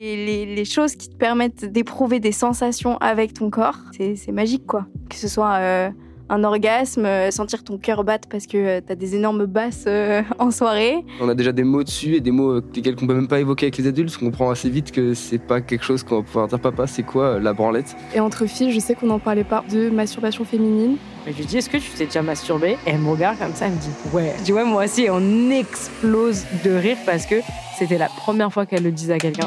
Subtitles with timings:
[0.00, 4.64] Et les, les choses qui te permettent d'éprouver des sensations avec ton corps, c'est magique
[4.64, 4.86] quoi.
[5.10, 5.90] Que ce soit euh,
[6.28, 10.22] un orgasme, euh, sentir ton cœur battre parce que euh, t'as des énormes basses euh,
[10.38, 11.04] en soirée.
[11.20, 13.66] On a déjà des mots dessus et des mots lesquels qu'on peut même pas évoquer
[13.66, 14.16] avec les adultes.
[14.22, 17.02] On comprend assez vite que c'est pas quelque chose qu'on va pouvoir dire papa, c'est
[17.02, 17.96] quoi euh, la branlette?
[18.14, 20.96] Et entre filles, je sais qu'on n'en parlait pas de masturbation féminine.
[21.26, 23.52] Et je lui dis, est-ce que tu t'es déjà masturbé Et elle me regarde comme
[23.52, 24.32] ça, elle me dit, ouais.
[24.38, 27.34] Je dis, ouais, moi aussi, et on explose de rire parce que
[27.76, 29.46] c'était la première fois qu'elle le disait à quelqu'un.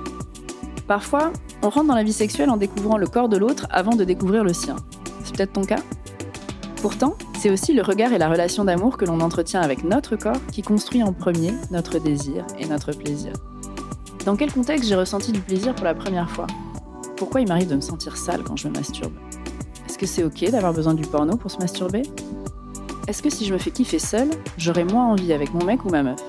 [0.91, 1.31] Parfois,
[1.63, 4.43] on rentre dans la vie sexuelle en découvrant le corps de l'autre avant de découvrir
[4.43, 4.75] le sien.
[5.23, 5.79] C'est peut-être ton cas.
[6.81, 10.45] Pourtant, c'est aussi le regard et la relation d'amour que l'on entretient avec notre corps
[10.51, 13.31] qui construit en premier notre désir et notre plaisir.
[14.25, 16.47] Dans quel contexte j'ai ressenti du plaisir pour la première fois?
[17.15, 19.13] Pourquoi il m'arrive de me sentir sale quand je me masturbe?
[19.87, 22.01] Est-ce que c'est ok d'avoir besoin du porno pour se masturber?
[23.07, 25.89] Est-ce que si je me fais kiffer seule, j'aurais moins envie avec mon mec ou
[25.89, 26.19] ma meuf?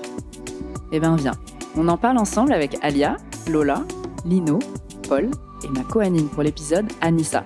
[0.93, 1.35] Eh ben viens,
[1.75, 3.17] on en parle ensemble avec Alia,
[3.49, 3.83] Lola,
[4.25, 4.59] Lino,
[5.07, 5.29] Paul
[5.63, 7.43] et ma co-anime pour l'épisode, Anissa.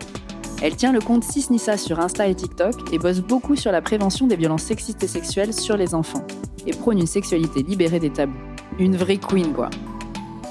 [0.62, 4.28] Elle tient le compte Sisnissa sur Insta et TikTok et bosse beaucoup sur la prévention
[4.28, 6.26] des violences sexistes et sexuelles sur les enfants
[6.66, 8.38] et prône une sexualité libérée des tabous.
[8.80, 9.70] Une vraie queen, quoi.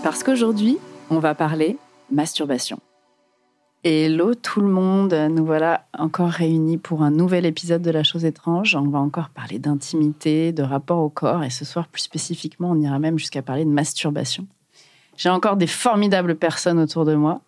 [0.02, 0.78] Parce qu'aujourd'hui,
[1.10, 1.78] on va parler
[2.10, 2.78] masturbation.
[3.84, 8.24] Hello tout le monde, nous voilà encore réunis pour un nouvel épisode de La Chose
[8.24, 8.74] étrange.
[8.74, 12.80] On va encore parler d'intimité, de rapport au corps et ce soir plus spécifiquement, on
[12.80, 14.48] ira même jusqu'à parler de masturbation.
[15.17, 17.41] J'ai encore des formidables personnes autour de moi.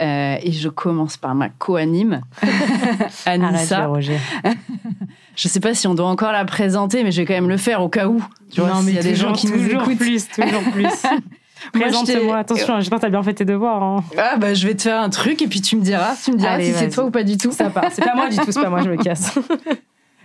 [0.00, 2.22] Euh, et je commence par ma co-anime,
[3.26, 3.86] Anissa.
[3.86, 4.18] Roger.
[5.36, 7.56] Je sais pas si on doit encore la présenter, mais je vais quand même le
[7.56, 8.22] faire au cas où.
[8.50, 9.98] Tu non, mais y a des gens qui nous toujours écoutent.
[9.98, 10.88] plus, toujours plus.
[11.72, 13.82] Présente-moi, attention, j'espère que t'as bien fait tes devoirs.
[13.82, 14.04] hein.
[14.18, 16.36] Ah bah je vais te faire un truc et puis tu me diras, tu me
[16.36, 17.52] diras Allez, si c'est toi ou pas du tout.
[17.52, 19.38] Ça part, c'est pas moi du tout, c'est pas moi, je me casse.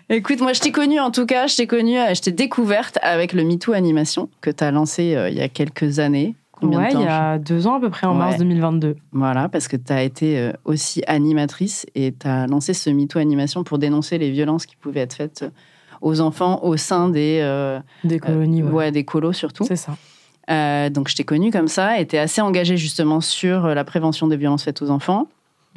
[0.10, 2.98] Écoute, moi je t'ai connue en tout cas, je t'ai connue, euh, je t'ai découverte
[3.02, 6.36] avec le MeToo Animation que tu as lancé euh, il y a quelques années.
[6.60, 8.18] Combien ouais, de temps il y a deux ans à peu près, en Ouais.
[8.18, 8.96] mars 2022.
[9.12, 13.20] Voilà, parce que tu as été euh, aussi animatrice et tu as lancé ce MeToo
[13.20, 15.46] Animation pour dénoncer les violences qui pouvaient être faites
[16.02, 18.72] aux enfants au sein des, euh, Des colonies, ouais.
[18.72, 19.66] ouais, des colos surtout.
[19.66, 19.96] C'est ça.
[20.50, 23.84] Euh, donc je t'ai connue comme ça et tu assez engagée justement sur euh, la
[23.84, 25.28] prévention des violences faites aux enfants,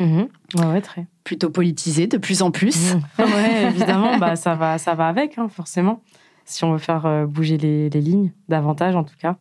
[0.00, 0.28] Mhm.
[0.56, 1.06] Ouais, ouais, très.
[1.24, 2.94] plutôt politisée de plus en plus.
[2.94, 3.02] Mhm.
[3.18, 6.00] ouais, évidemment, bah, ça, va, ça va avec, hein, forcément.
[6.46, 9.36] Si on veut faire euh, bouger les, les lignes, davantage en tout cas.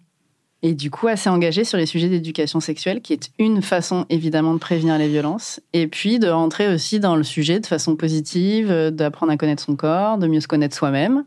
[0.61, 4.53] Et du coup, assez engagée sur les sujets d'éducation sexuelle, qui est une façon évidemment
[4.53, 8.69] de prévenir les violences, et puis de rentrer aussi dans le sujet de façon positive,
[8.69, 11.23] euh, d'apprendre à connaître son corps, de mieux se connaître soi-même.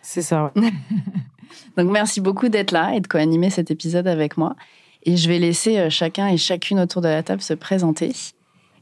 [0.00, 0.62] C'est ça, ouais.
[1.76, 4.54] Donc merci beaucoup d'être là et de co-animer cet épisode avec moi.
[5.02, 8.12] Et je vais laisser euh, chacun et chacune autour de la table se présenter.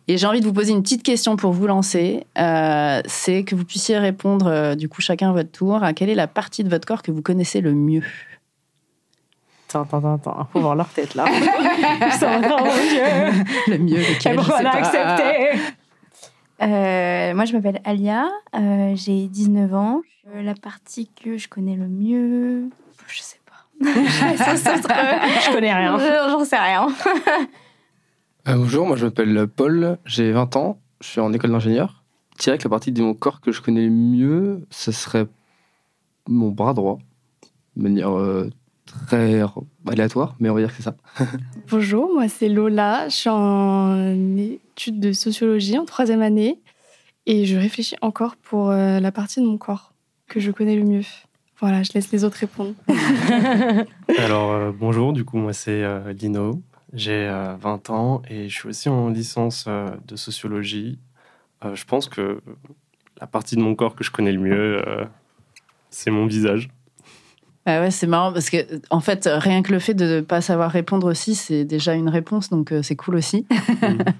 [0.08, 2.26] Et j'ai envie de vous poser une petite question pour vous lancer.
[2.38, 6.14] Euh, c'est que vous puissiez répondre, du coup, chacun à votre tour, à quelle est
[6.14, 8.04] la partie de votre corps que vous connaissez le mieux?
[9.82, 11.24] Attends, attends, attends, faut voir leur tête là.
[12.18, 13.44] Ça va, mon Dieu.
[13.68, 14.70] Le mieux, lequel je sais pas.
[14.70, 15.58] accepté.
[16.62, 20.00] Euh, moi, je m'appelle Alia, euh, j'ai 19 ans.
[20.34, 22.70] Euh, la partie que je connais le mieux,
[23.06, 23.52] je sais pas.
[23.84, 25.98] Je connais rien.
[26.30, 26.88] J'en sais rien.
[28.48, 32.04] Euh, Bonjour, moi je m'appelle Paul, j'ai 20 ans, je suis en école d'ingénieur.
[32.38, 35.26] Je dirais que la partie de mon corps que je connais le mieux, ce serait
[36.28, 36.98] mon bras droit,
[37.76, 38.48] de manière euh,
[38.86, 39.42] très
[39.86, 40.96] aléatoire, mais on va dire que c'est ça.
[41.70, 46.60] Bonjour, moi c'est Lola, je suis en études de sociologie en troisième année
[47.26, 49.92] et je réfléchis encore pour euh, la partie de mon corps
[50.28, 51.04] que je connais le mieux.
[51.58, 52.74] Voilà, je laisse les autres répondre.
[54.18, 58.54] Alors, euh, bonjour, du coup, moi c'est euh, Lino, j'ai euh, 20 ans et je
[58.54, 60.98] suis aussi en licence euh, de sociologie.
[61.64, 62.40] Euh, je pense que
[63.20, 65.04] la partie de mon corps que je connais le mieux, euh,
[65.90, 66.68] c'est mon visage.
[67.66, 68.58] Ah ouais, c'est marrant parce que,
[68.90, 72.08] en fait, rien que le fait de ne pas savoir répondre aussi, c'est déjà une
[72.08, 73.44] réponse, donc euh, c'est cool aussi.
[73.82, 73.98] Mhm.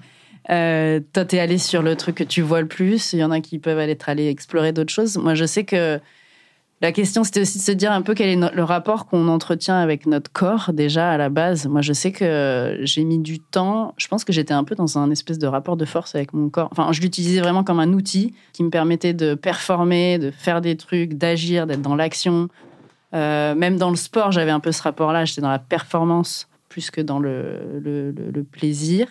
[0.49, 3.11] Euh, toi, t'es allé sur le truc que tu vois le plus.
[3.11, 5.17] Il y en a qui peuvent aller être allés explorer d'autres choses.
[5.17, 5.99] Moi, je sais que
[6.79, 9.27] la question, c'était aussi de se dire un peu quel est no- le rapport qu'on
[9.27, 11.67] entretient avec notre corps déjà à la base.
[11.67, 13.93] Moi, je sais que j'ai mis du temps.
[13.97, 16.47] Je pense que j'étais un peu dans un espèce de rapport de force avec mon
[16.49, 16.69] corps.
[16.71, 20.77] Enfin, je l'utilisais vraiment comme un outil qui me permettait de performer, de faire des
[20.77, 22.47] trucs, d'agir, d'être dans l'action.
[23.13, 25.25] Euh, même dans le sport, j'avais un peu ce rapport-là.
[25.25, 29.07] J'étais dans la performance plus que dans le, le, le- le plaisir.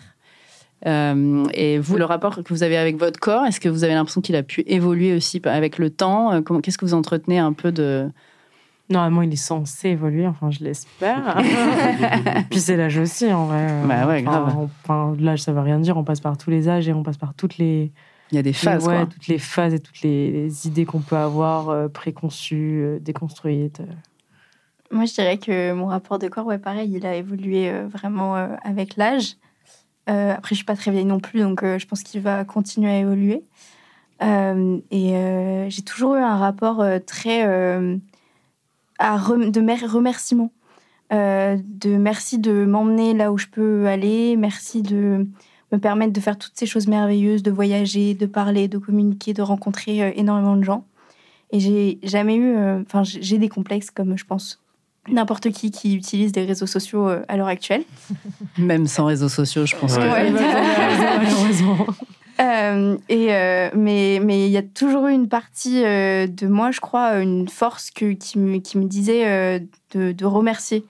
[0.87, 3.95] Euh, et vous, le rapport que vous avez avec votre corps, est-ce que vous avez
[3.95, 6.33] l'impression qu'il a pu évoluer aussi avec le temps?
[6.33, 8.09] Euh, Qu'est-ce que vous entretenez un peu de...
[8.89, 11.39] Normalement, il est censé évoluer, enfin, je l'espère.
[12.51, 13.67] Puis c'est l'âge aussi, en vrai.
[13.89, 14.55] Bah ouais, grave.
[14.85, 15.97] Enfin, l'âge, ça veut rien dire.
[15.97, 17.91] On passe par tous les âges et on passe par toutes les,
[18.33, 19.07] Il y a des phases, ouais, quoi.
[19.07, 23.83] toutes les phases et toutes les, les idées qu'on peut avoir euh, préconçues, euh, déconstruites.
[24.91, 28.37] Moi, je dirais que mon rapport de corps, ouais, pareil, il a évolué euh, vraiment
[28.37, 29.37] euh, avec l'âge.
[30.09, 32.45] Euh, après, je suis pas très vieille non plus, donc euh, je pense qu'il va
[32.45, 33.45] continuer à évoluer.
[34.23, 37.97] Euh, et euh, j'ai toujours eu un rapport euh, très euh,
[38.99, 40.53] à rem- de mer- remerciement.
[41.13, 45.27] Euh, de merci de m'emmener là où je peux aller, merci de
[45.73, 49.43] me permettre de faire toutes ces choses merveilleuses, de voyager, de parler, de communiquer, de
[49.43, 50.85] rencontrer euh, énormément de gens.
[51.51, 54.61] Et j'ai jamais eu, euh, enfin, j'ai j'ai des complexes comme je pense
[55.09, 57.85] n'importe qui qui utilise les réseaux sociaux euh, à l'heure actuelle.
[58.59, 59.97] Même sans réseaux sociaux, je pense.
[59.97, 60.03] Ouais.
[60.03, 60.31] que- Ouais.
[61.19, 61.87] Malheureusement.
[62.41, 66.71] Euh, et euh, mais mais il y a toujours eu une partie euh, de moi,
[66.71, 69.59] je crois, une force que, qui, me, qui me disait euh,
[69.95, 70.85] de, de remercier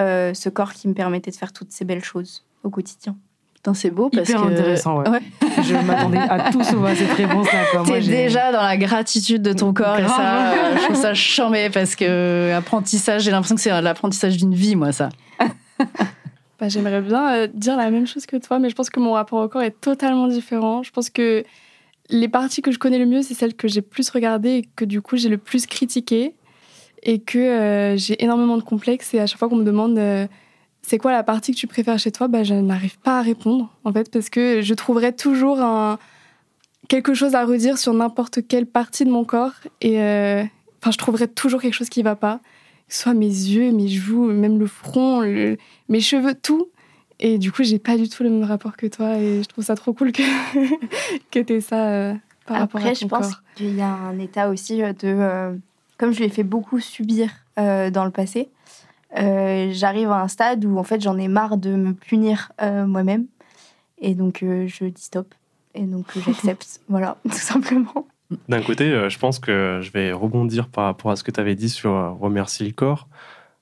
[0.00, 3.16] euh, ce corps qui me permettait de faire toutes ces belles choses au quotidien.
[3.62, 4.48] Putain, c'est beau parce Hyper que...
[4.48, 5.08] intéressant, ouais.
[5.08, 5.20] Ouais.
[5.62, 7.84] Je m'attendais à tout sauf à cette réponse-là.
[7.86, 11.70] T'es déjà dans la gratitude de ton corps et ça, euh, je trouve ça chambé
[11.70, 15.10] parce que apprentissage, j'ai l'impression que c'est l'apprentissage d'une vie, moi, ça.
[16.58, 19.12] Bah, J'aimerais bien euh, dire la même chose que toi, mais je pense que mon
[19.12, 20.82] rapport au corps est totalement différent.
[20.82, 21.44] Je pense que
[22.08, 24.84] les parties que je connais le mieux, c'est celles que j'ai plus regardées et que
[24.84, 26.34] du coup j'ai le plus critiquées.
[27.04, 29.12] Et que euh, j'ai énormément de complexes.
[29.14, 30.26] Et à chaque fois qu'on me demande euh,
[30.82, 33.70] c'est quoi la partie que tu préfères chez toi, bah, je n'arrive pas à répondre,
[33.84, 35.98] en fait, parce que je trouverais toujours un,
[36.88, 39.52] quelque chose à redire sur n'importe quelle partie de mon corps.
[39.80, 40.42] Et euh,
[40.82, 42.40] enfin, je trouverais toujours quelque chose qui ne va pas.
[42.88, 45.56] Que ce soit mes yeux, mes joues, même le front, le-
[45.88, 46.68] mes cheveux, tout.
[47.20, 49.16] Et du coup, j'ai pas du tout le même rapport que toi.
[49.18, 50.22] Et je trouve ça trop cool que,
[51.30, 52.14] que tu ça euh,
[52.44, 54.98] par rapport à Après, ton je pense qu'il y a un état aussi euh, de.
[55.04, 55.54] euh,
[55.96, 58.48] comme je l'ai fait beaucoup subir dans le passé,
[59.18, 62.86] euh, j'arrive à un stade où en fait j'en ai marre de me punir euh,
[62.86, 63.26] moi-même.
[63.98, 65.34] Et donc euh, je dis stop.
[65.74, 66.80] Et donc euh, j'accepte.
[66.88, 68.06] voilà, tout simplement.
[68.48, 71.40] D'un côté, euh, je pense que je vais rebondir par rapport à ce que tu
[71.40, 73.08] avais dit sur remercier le corps.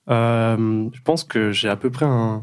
[0.08, 2.42] Euh, je pense que j'ai à peu près un,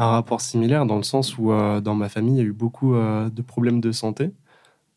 [0.00, 2.52] un rapport similaire dans le sens où euh, dans ma famille, il y a eu
[2.52, 4.30] beaucoup euh, de problèmes de santé.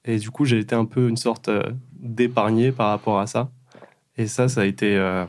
[0.06, 1.64] Et du coup, j'ai été un peu une sorte euh,
[2.00, 3.50] d'épargné par rapport à ça.
[4.18, 5.26] Et ça, ça a été euh,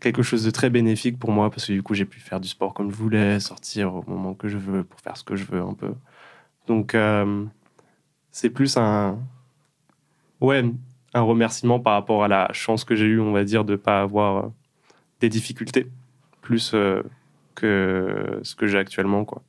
[0.00, 2.48] quelque chose de très bénéfique pour moi parce que du coup, j'ai pu faire du
[2.48, 5.44] sport comme je voulais, sortir au moment que je veux pour faire ce que je
[5.44, 5.94] veux un peu.
[6.66, 7.44] Donc, euh,
[8.30, 9.18] c'est plus un,
[10.40, 10.64] ouais,
[11.14, 13.76] un remerciement par rapport à la chance que j'ai eue, on va dire, de ne
[13.76, 14.48] pas avoir euh,
[15.20, 15.86] des difficultés,
[16.40, 17.02] plus euh,
[17.54, 19.24] que ce que j'ai actuellement.
[19.24, 19.42] Quoi.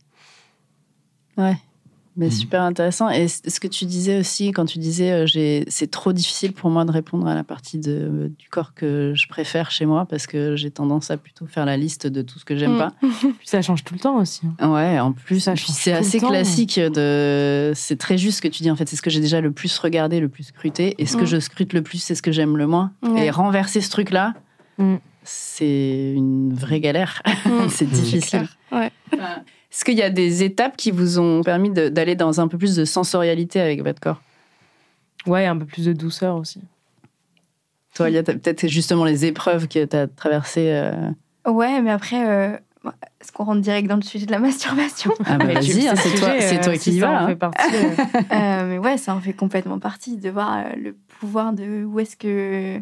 [2.21, 2.31] Mais Mhm.
[2.33, 3.09] super intéressant.
[3.09, 6.69] Et ce que tu disais aussi, quand tu disais euh, j'ai- c'est trop difficile pour
[6.69, 10.27] moi de répondre à la partie de, du corps que je préfère chez moi parce
[10.27, 12.77] que j'ai tendance à plutôt faire la liste de tout ce que j'aime Mm.
[12.77, 12.91] pas.
[13.43, 14.41] Ça change tout le temps aussi.
[14.59, 14.71] hein.
[14.71, 16.29] Ouais, en plus, c'est assez temps.
[16.29, 17.71] classique de.
[17.73, 18.87] C'est très juste ce que tu dis en fait.
[18.87, 20.93] C'est ce que j'ai déjà le plus regardé, le plus scruté.
[20.99, 21.25] Et ce que Mm.
[21.25, 22.91] je scrute le plus, c'est ce que j'aime le moins.
[23.17, 24.35] Et renverser ce truc-là,
[24.77, 24.97] Mm.
[25.23, 27.23] c'est une vraie galère.
[27.69, 28.47] C'est difficile.
[28.71, 28.91] Ouais.
[29.71, 32.75] Est-ce qu'il y a des étapes qui vous ont permis d'aller dans un peu plus
[32.75, 34.21] de sensorialité avec votre corps?
[35.25, 36.61] Ouais, un peu plus de douceur aussi.
[37.95, 40.69] Toi, il y a peut-être justement les épreuves que tu as traversées.
[40.71, 41.09] euh,
[41.49, 42.57] Ouais, mais après, euh,
[43.19, 45.11] est-ce qu'on rentre direct dans le sujet de la masturbation?
[45.25, 47.11] Ah bah vas-y, hein, c'est toi, euh, toi qui y ça vas.
[47.13, 47.27] en hein.
[47.27, 47.75] fait partie,
[48.31, 52.15] mais ouais, ça en fait complètement partie de voir euh, le pouvoir de où est-ce
[52.15, 52.81] que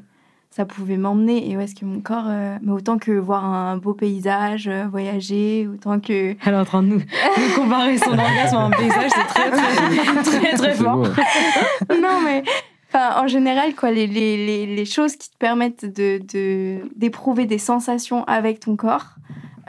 [0.51, 2.25] ça pouvait m'emmener et où est-ce que mon corps.
[2.27, 6.36] euh, mais autant que voir un beau paysage, euh, voyager, autant que.
[6.46, 9.51] Elle est en train de nous, nous comparer son orgasme à un paysage, c'est très,
[9.51, 10.98] très, très, très fort.
[10.98, 12.00] beau, ouais.
[12.01, 12.44] non, mais.
[12.91, 17.46] Enfin, en général, quoi, les, les, les, les choses qui te permettent de, de, d'éprouver
[17.46, 19.13] des sensations avec ton corps,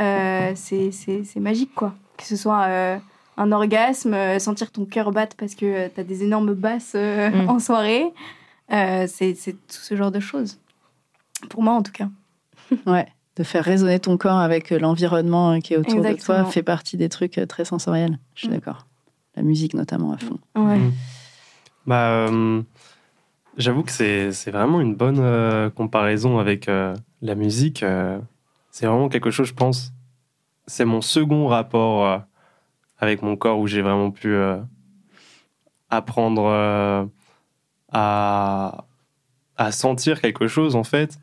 [0.00, 1.92] euh, c'est, c'est, c'est magique, quoi.
[2.16, 2.96] Que ce soit euh,
[3.36, 7.48] un orgasme, sentir ton cœur battre parce que tu as des énormes basses euh, Mm.
[7.50, 8.06] en soirée,
[8.72, 10.58] euh, c'est, c'est tout ce genre de choses.
[11.48, 12.08] Pour moi, en tout cas.
[12.86, 13.06] Ouais,
[13.36, 16.62] de faire résonner ton corps avec euh, l'environnement euh, qui est autour de toi fait
[16.62, 18.18] partie des trucs euh, très sensoriels.
[18.34, 18.52] Je suis Mm.
[18.52, 18.86] d'accord.
[19.36, 20.38] La musique notamment à fond.
[20.56, 20.76] Ouais.
[20.78, 20.92] Mm.
[21.86, 22.62] Bah, euh,
[23.56, 27.82] j'avoue que c'est c'est vraiment une bonne euh, comparaison avec euh, la musique.
[27.82, 28.18] euh,
[28.70, 29.92] c'est vraiment quelque chose, je pense.
[30.66, 32.18] C'est mon second rapport euh,
[32.98, 34.58] avec mon corps où j'ai vraiment pu euh,
[35.88, 37.04] apprendre euh,
[37.92, 38.84] à,
[39.56, 41.18] à sentir quelque chose, en fait,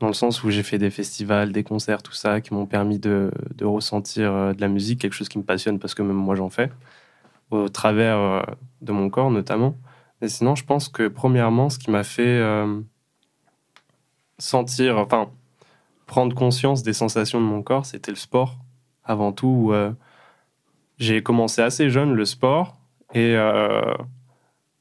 [0.00, 2.98] dans le sens où j'ai fait des festivals, des concerts, tout ça, qui m'ont permis
[2.98, 3.30] de,
[3.62, 6.50] ressentir euh, de la musique, quelque chose qui me passionne parce que même moi j'en
[6.50, 6.70] fais,
[7.50, 8.42] au travers euh,
[8.82, 9.76] de mon corps notamment.
[10.20, 12.80] Mais sinon, je pense que premièrement, ce qui m'a fait euh,
[14.38, 15.30] sentir, enfin,
[16.06, 18.56] prendre conscience des sensations de mon corps, c'était le sport.
[19.04, 19.72] Avant tout,
[20.98, 22.76] j'ai commencé assez jeune le sport
[23.14, 23.36] et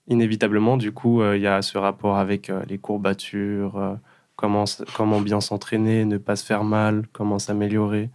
[0.07, 3.99] inévitablement, du coup, il y a ce rapport avec les courbatures,
[4.35, 8.09] comment, bien s'entraîner, ne pas se faire mal, comment s'améliorer,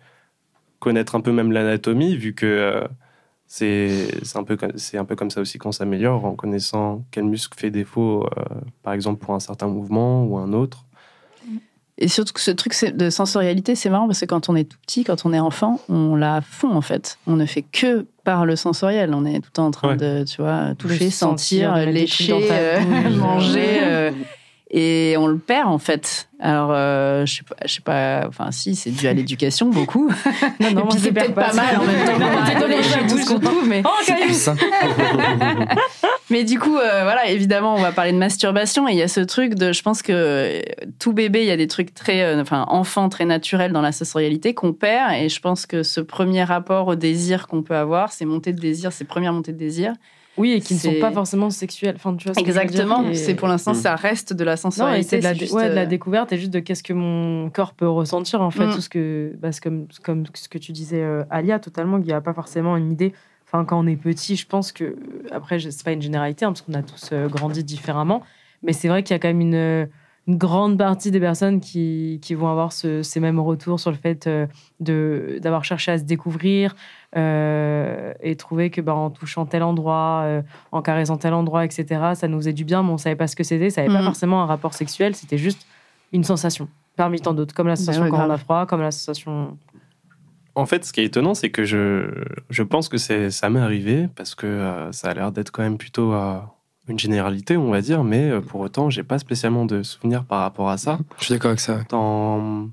[0.78, 2.86] connaître un peu même l'anatomie, vu que euh,
[3.46, 4.56] c'est un, peu
[4.94, 8.44] un peu comme ça aussi qu'on s'améliore, en connaissant quel muscle fait défaut, euh,
[8.82, 10.84] par exemple, pour un certain mouvement ou un autre.
[12.02, 14.78] Et surtout que ce truc de sensorialité, c'est marrant parce que quand on est tout
[14.86, 17.18] petit, quand on est enfant, on l'a à fond en fait.
[17.26, 19.12] On ne fait que par le sensoriel.
[19.12, 19.96] On est tout le temps en train Ouais.
[19.96, 23.16] de, tu vois, toucher, sentir, lécher, dans ta euh, bouche.
[23.18, 24.12] manger.
[24.70, 26.28] et on le perd en fait.
[26.38, 30.10] Alors, euh, je sais pas, je sais pas, enfin, si, c'est dû à l'éducation beaucoup.
[30.60, 32.60] Non, et moi, puis je c'est peut-être pas mal en même temps.
[32.60, 33.82] De lécher tout ce qu'on trouve, mais.
[34.04, 34.54] C'est plus ça.
[36.30, 39.08] Mais du coup, euh, voilà, évidemment, on va parler de masturbation et il y a
[39.08, 40.62] ce truc de, je pense que
[41.00, 43.90] tout bébé, il y a des trucs très, euh, enfin, enfant très naturels dans la
[43.90, 48.12] sensorialité qu'on perd et je pense que ce premier rapport au désir qu'on peut avoir,
[48.12, 49.92] ces montées de désir, ces premières montées de désir,
[50.36, 51.94] Oui, et qui ne sont pas forcément sexuelles.
[51.96, 53.74] Enfin, tu vois ce exactement, Et- c'est pour l'instant, Mm.
[53.76, 55.08] ça reste de la Non, et sensorialité.
[55.08, 56.92] c'est de, la, c'est juste, ouais, de la euh, découverte et juste de qu'est-ce que
[56.92, 58.66] mon corps peut ressentir en fait.
[58.66, 58.74] Mm.
[58.74, 62.12] Tout ce que, bah, comme, comme ce que tu disais, euh, Alia, totalement, qu'il n'y
[62.12, 63.12] a pas forcément une idée.
[63.46, 64.96] Enfin, quand on est petit, je pense que,
[65.32, 68.22] après, je- c'est pas une généralité, hein, parce qu'on a tous euh, grandi différemment,
[68.62, 69.88] mais c'est vrai qu'il y a quand même une,
[70.28, 73.96] une grande partie des personnes qui, qui vont avoir ce- ces mêmes retours sur le
[73.96, 74.46] fait euh,
[74.78, 76.74] de d'avoir cherché à se découvrir
[77.16, 82.14] euh, et trouver que bah, en touchant tel endroit, euh, en caressant tel endroit, etc.,
[82.14, 84.00] ça nous faisait du bien, mais on savait pas ce que c'était, ça n'avait pas
[84.00, 84.06] Mhm.
[84.06, 85.66] forcément un rapport sexuel, c'était juste
[86.12, 88.90] une sensation parmi tant d'autres, comme la sensation ouais, quand on a froid, comme la
[88.90, 89.56] sensation.
[90.54, 92.10] En fait, ce qui est étonnant, c'est que je,
[92.50, 95.78] je pense que ça m'est arrivé parce que euh, ça a l'air d'être quand même
[95.78, 96.38] plutôt euh,
[96.90, 100.40] une généralité, on va dire, mais euh, pour autant, j'ai pas spécialement de souvenirs par
[100.40, 100.98] rapport à ça.
[101.18, 101.80] Je suis d'accord avec ça.
[101.88, 102.68] Dans,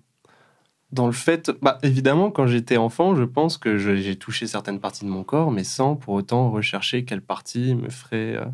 [0.92, 4.80] dans le fait, bah, évidemment, quand j'étais enfant, je pense que je- j'ai touché certaines
[4.80, 8.46] parties de mon corps, mais sans pour autant rechercher quelle partie me ferait euh,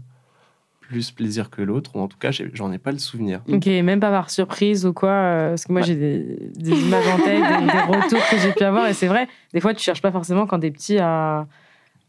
[0.81, 3.41] plus plaisir que l'autre, ou en tout cas, j'en ai pas le souvenir.
[3.51, 7.07] Ok, même pas par surprise ou quoi, euh, parce que moi j'ai des, des images
[7.07, 9.81] en tête, des, des retours que j'ai pu avoir, et c'est vrai, des fois tu
[9.81, 11.47] cherches pas forcément quand t'es petit à,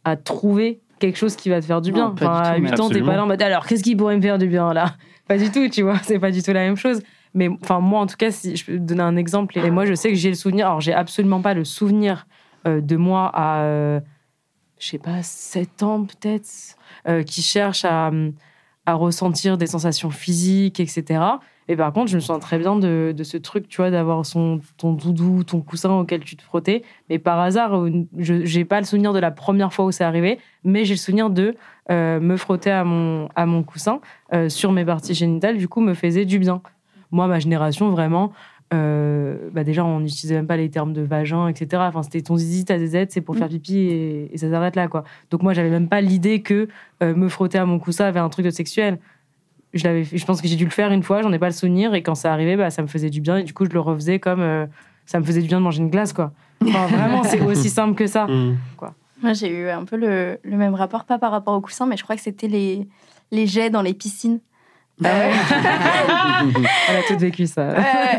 [0.04, 2.08] à trouver quelque chose qui va te faire du bien.
[2.08, 4.16] Non, Enfin, à tout, 8 ans, t'es pas là en mode alors qu'est-ce qui pourrait
[4.16, 4.94] me faire du bien là?
[5.28, 7.02] Pas du tout, tu vois, c'est pas du tout la même chose.
[7.34, 9.86] Mais enfin, moi en tout cas, si je peux te donner un exemple, et moi
[9.86, 12.26] je sais que j'ai le souvenir, alors j'ai absolument pas le souvenir
[12.66, 14.00] euh, de moi à, euh,
[14.78, 16.48] je sais pas, 7 ans peut-être,
[17.08, 18.10] euh, qui cherche à,
[18.86, 21.20] à ressentir des sensations physiques, etc.
[21.68, 24.26] Et par contre, je me sens très bien de, de ce truc, tu vois, d'avoir
[24.26, 26.82] son, ton doudou, ton coussin auquel tu te frottais.
[27.08, 27.86] Mais par hasard,
[28.18, 30.98] je n'ai pas le souvenir de la première fois où c'est arrivé, mais j'ai le
[30.98, 31.54] souvenir de
[31.90, 34.00] euh, me frotter à mon, à mon coussin
[34.32, 36.60] euh, sur mes parties génitales, du coup, me faisait du bien.
[37.10, 38.32] Moi, ma génération, vraiment,
[38.72, 41.82] euh, bah déjà, on n'utilisait même pas les termes de vagin, etc.
[41.86, 44.88] Enfin, c'était ton zizi, ta zézette, c'est pour faire pipi et, et ça s'arrête là,
[44.88, 45.04] quoi.
[45.30, 46.68] Donc moi, j'avais même pas l'idée que
[47.02, 48.98] euh, me frotter à mon coussin avait un truc de sexuel.
[49.74, 51.46] Je, l'avais fait- je pense que j'ai dû le faire une fois, j'en ai pas
[51.46, 53.64] le souvenir, et quand ça arrivait, bah, ça me faisait du bien, et du coup,
[53.64, 54.66] je le refaisais comme euh,
[55.06, 56.32] ça me faisait du bien de manger une glace, quoi.
[56.66, 58.26] Enfin, vraiment, c'est aussi simple que ça.
[58.26, 58.56] Hmm.
[59.22, 61.96] Moi, j'ai eu un peu le, le même rapport, pas par rapport au coussin, mais
[61.96, 62.86] je crois que c'était les,
[63.30, 64.40] les jets dans les piscines.
[65.00, 65.32] Bah ouais.
[66.90, 67.68] On a tout vécu ça.
[67.68, 68.16] Ouais.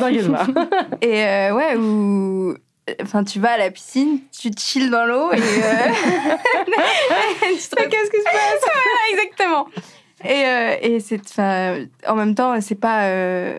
[1.02, 2.54] Et euh, ouais, où.
[3.02, 5.38] Enfin, tu vas à la piscine, tu te chilles dans l'eau et.
[5.38, 5.46] euh, tu
[7.70, 8.62] te qu'est-ce qui se passe?
[8.62, 9.68] Voilà, exactement.
[10.26, 11.22] Et, euh, et c'est.
[12.08, 13.06] En même temps, c'est pas.
[13.06, 13.58] euh,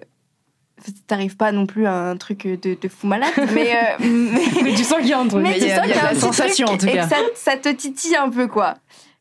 [1.08, 3.73] T'arrives pas non plus à un truc de, de fou malade, mais.
[3.75, 5.42] euh, mais- Mais tu sens qu'il y a un truc.
[5.42, 6.87] mais il tu y a- sens y a qu'il y a la sensation, truc en
[6.87, 7.04] tout et cas.
[7.04, 8.75] que ça, ça te titille un peu, quoi.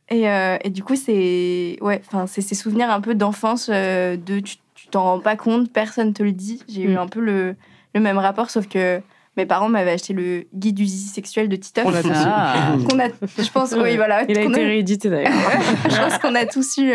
[0.10, 4.18] Et, euh, et du coup, c'est ouais, enfin, c'est ces souvenirs un peu d'enfance euh,
[4.18, 4.58] de tu
[4.92, 6.62] t'en rends pas compte, personne te le dit.
[6.68, 6.98] J'ai eu Mm.
[7.00, 7.56] un peu le,
[7.96, 9.02] le même rapport, sauf que
[9.38, 11.86] mes parents m'avaient acheté le guide du zizi sexuel de Titeuf.
[11.88, 12.12] On l'a tous eu.
[12.16, 12.76] Ah.
[12.88, 14.24] Qu'on a, je pense, oui, voilà.
[14.30, 15.32] Il a été réédité d'ailleurs.
[15.90, 16.92] je pense qu'on a tous eu.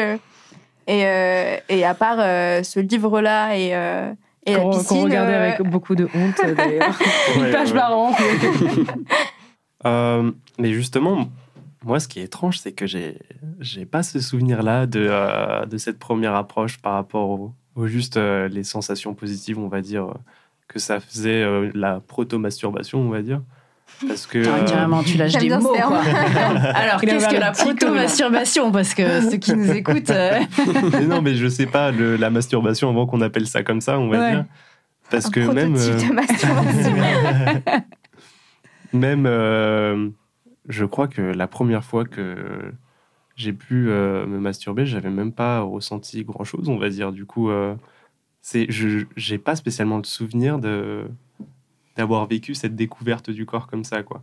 [0.90, 4.12] Euh, et, euh, et à part euh, ce livre-là et, euh,
[4.46, 4.86] et la Qu'on piscine.
[4.88, 6.98] qu'on regardait euh, avec beaucoup de honte d'ailleurs.
[7.36, 7.78] Une Ouais, page ouais.
[7.78, 8.12] par an.
[9.86, 11.28] Euh, mais justement,
[11.84, 13.18] moi, ce qui est étrange, c'est que j'ai,
[13.60, 18.18] j'ai pas ce souvenir-là de, euh, de cette première approche par rapport au, au juste
[18.18, 20.12] euh, les sensations positives, on va dire,
[20.68, 23.40] que ça faisait euh, la proto-masturbation, on va dire.
[24.06, 24.38] Parce que.
[24.48, 26.00] Ah, carrément, tu lâches des mots, quoi.
[26.74, 30.10] Alors, qu'est-ce que la proto-masturbation Parce que ceux qui nous écoutent...
[30.10, 30.40] euh,
[30.92, 33.98] mais non, mais je sais pas, le- la masturbation avant qu'on appelle ça comme ça,
[33.98, 34.30] on va Ouais.
[34.32, 34.44] dire.
[35.10, 35.74] Parce Un que même.
[35.76, 36.94] euh, de masturbation.
[38.92, 40.08] Même, euh,
[40.68, 42.72] je crois que la première fois que
[43.36, 47.12] j'ai pu euh, me masturber, j'avais même pas ressenti grand chose, on va dire.
[47.12, 47.74] Du coup, euh,
[48.40, 51.04] c'est, je j'ai pas spécialement le souvenir de
[51.96, 54.22] d'avoir vécu cette découverte du corps comme ça, quoi.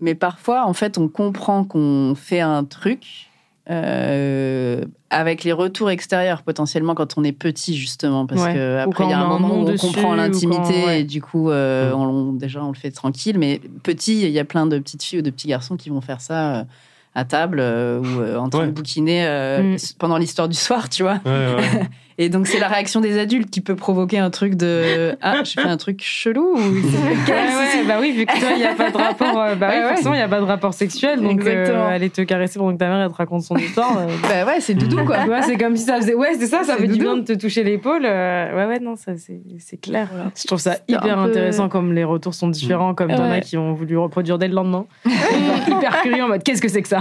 [0.00, 3.30] Mais parfois, en fait, on comprend qu'on fait un truc
[3.70, 8.26] euh, avec les retours extérieurs, potentiellement quand on est petit, justement.
[8.26, 8.52] Parce Ouais.
[8.54, 11.00] que après, il y a un moment où on dessus, comprend l'intimité quand- ouais.
[11.00, 13.38] et du coup, euh, on- déjà, on le fait tranquille.
[13.38, 16.02] Mais petit, il y a plein de petites filles ou de petits garçons qui vont
[16.02, 16.64] faire ça euh,
[17.14, 18.66] à table euh, ou euh, en train Ouais.
[18.66, 19.76] de bouquiner euh, Mm.
[19.98, 21.20] pendant l'histoire du soir, tu vois.
[22.16, 22.26] Ouais, ouais.
[22.26, 25.60] Et donc, c'est la réaction des adultes qui peut provoquer un truc de Ah, j'ai
[25.60, 28.74] fait un truc chelou ou Ouais, ouais, bah oui, vu que toi, il n'y a
[28.74, 29.88] pas de rapport, euh, bah oui, Ouais, ouais.
[29.90, 32.78] forcément, il n'y a pas de rapport sexuel, donc euh, aller te caresser pendant que
[32.78, 33.98] ta mère elle te raconte son histoire.
[33.98, 35.18] euh, Bah ouais, c'est doudou, quoi.
[35.22, 36.14] tu vois, c'est comme si ça faisait.
[36.14, 38.02] Ouais, c'est ça, ça fait du bien de te toucher l'épaule.
[38.04, 40.08] euh, Ouais, ouais, non, ça, c'est clair.
[40.36, 43.36] Je trouve ça hyper peu- intéressant, comme les retours sont différents, comme t'en Ouais.
[43.38, 44.86] as qui ont voulu reproduire dès le lendemain.
[45.66, 46.98] Hyper curieux en mode qu'est-ce que c'est que ça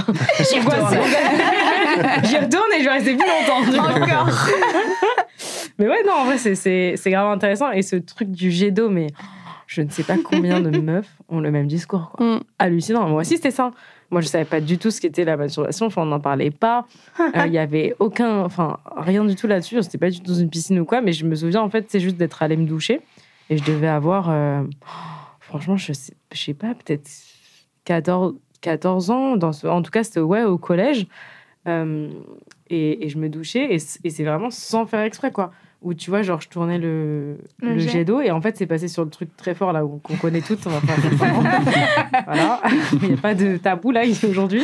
[2.23, 3.79] J'y retourne et je vais rester plus longtemps.
[4.01, 4.29] Encore.
[5.79, 7.71] Mais ouais, non, en vrai, c'est- grave intéressant.
[7.71, 9.07] Et ce truc du jet d'eau, mais
[9.67, 12.11] je ne sais pas combien de meufs ont le même discours.
[12.11, 12.25] Quoi.
[12.25, 12.39] Mm.
[12.59, 13.07] Hallucinant.
[13.09, 13.71] Moi aussi, c'était ça.
[14.11, 15.87] Moi, je savais pas du tout ce qu'était la masturbation.
[15.87, 16.85] Enfin, on n'en parlait pas.
[17.19, 18.41] Euh, Il y avait aucun.
[18.43, 19.81] Enfin, rien du tout là-dessus.
[19.81, 21.01] C'était pas du tout dans une piscine ou quoi.
[21.01, 23.01] Mais je me souviens, en fait, c'est juste d'être allée me doucher.
[23.49, 24.29] Et je devais avoir.
[24.29, 24.61] euh,
[25.39, 27.09] franchement, je sais, je sais pas, peut-être
[27.85, 29.35] 14, 14 ans.
[29.37, 31.07] Dans ce, en tout cas, c'était ouais, au collège.
[31.67, 32.09] Euh,
[32.69, 33.73] et, et je me douchais.
[33.73, 35.51] Et, c'est vraiment sans faire exprès, quoi.
[35.81, 37.89] Où tu vois, genre, je tournais le, Le le jet.
[37.89, 38.21] jet d'eau.
[38.21, 40.65] Et en fait, c'est passé sur le truc très fort, là, où- qu'on connaît toutes.
[40.65, 42.23] on va pas faire ça.
[42.25, 42.61] voilà.
[43.01, 44.63] Il n'y a pas de tabou, là, ici, aujourd'hui.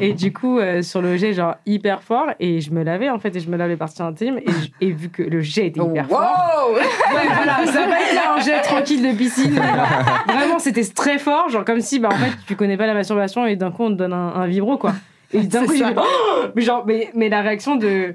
[0.00, 2.26] Et du coup, euh, sur le jet, genre, hyper fort.
[2.40, 3.34] Et je me lavais, en fait.
[3.36, 4.38] Et je me lavais les parties intimes.
[4.38, 6.20] Et, je- et vu que le jet était hyper fort.
[6.20, 6.82] Wow Ouais,
[7.32, 9.54] voilà, ça va être un jet tranquille de piscine.
[9.54, 9.86] Genre,
[10.26, 13.46] Vraiment, c'était très fort, genre comme si, bah, en fait, tu connais pas la masturbation
[13.46, 14.94] et d'un coup, on te donne un, un vibro, quoi.
[15.32, 18.14] Et d'un coup, j'ai Oh mais genre, mais, mais la réaction de,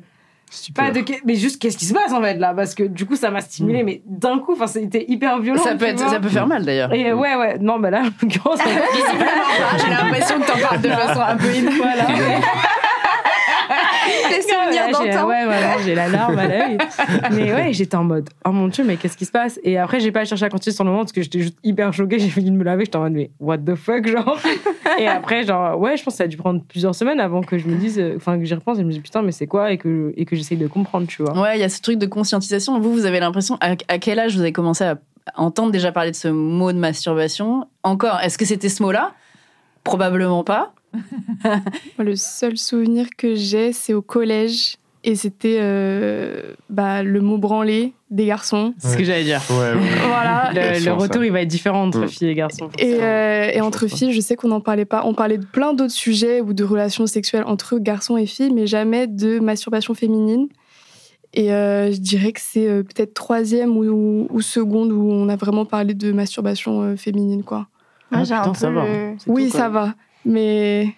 [0.49, 0.85] Super.
[0.85, 3.05] pas de, que- mais juste qu'est-ce qui se passe en fait là, parce que du
[3.05, 5.61] coup, ça m'a stimulé, mais d'un coup, enfin, c'était hyper violent.
[5.63, 6.93] ça peut, tu être, ça peut faire mal d'ailleurs.
[6.93, 8.59] Et euh, ouais, ouais, non, bah là, en l'occurrence,
[9.83, 11.47] J'ai l'impression que t'en parles de façon un peu
[11.77, 12.05] voilà.
[14.35, 15.27] Les souvenirs d'antan.
[15.27, 16.77] Ouais, voilà, j'ai la larme à l'œil.
[17.31, 19.59] Mais ouais, j'étais en mode, oh mon dieu, mais qu'est-ce qui se passe?
[19.63, 21.93] Et après, j'ai pas cherché à continuer sur le moment parce que j'étais juste hyper
[21.93, 22.19] choquée.
[22.19, 24.37] J'ai fini de me laver, j'étais en mode, mais what the fuck, genre?
[24.99, 27.57] Et après, genre, ouais, je pense que ça a dû prendre plusieurs semaines avant que
[27.57, 29.47] je me dise, euh, enfin, que j'y repense et je me dis, putain, mais c'est
[29.47, 29.71] quoi?
[29.71, 31.39] Et que, et que j'essaye de comprendre, tu vois.
[31.39, 32.79] Ouais, il y a ce truc de conscientisation.
[32.79, 34.97] Vous, vous avez l'impression, à, à quel âge vous avez commencé à
[35.35, 37.67] entendre déjà parler de ce mot de masturbation?
[37.83, 39.11] Encore, est-ce que c'était ce mot-là?
[39.83, 40.73] Probablement pas.
[41.99, 44.77] Le seul souvenir que j'ai, c'est au collège.
[45.03, 48.75] Et c'était euh, bah, le mot branlé des garçons.
[48.77, 49.41] C'est ce que j'allais dire.
[49.49, 49.79] Ouais, ouais.
[50.07, 50.51] Voilà.
[50.53, 51.25] Le, retour, ça.
[51.25, 52.07] il va être différent entre Mm.
[52.07, 52.69] filles et garçons.
[52.77, 55.01] Et, euh, et entre filles, je sais qu'on n'en parlait pas.
[55.05, 58.67] On parlait de plein d'autres sujets ou de relations sexuelles entre garçons et filles, mais
[58.67, 60.47] jamais de masturbation féminine.
[61.33, 65.35] Et euh, je dirais que c'est euh, peut-être troisième ou, ou seconde où on a
[65.35, 67.67] vraiment parlé de masturbation euh, féminine, quoi.
[68.11, 68.83] Moi, Ah, j'ai un putain, peu ça va.
[68.85, 69.95] le- Oui, tout, ça va.
[70.25, 70.93] Mais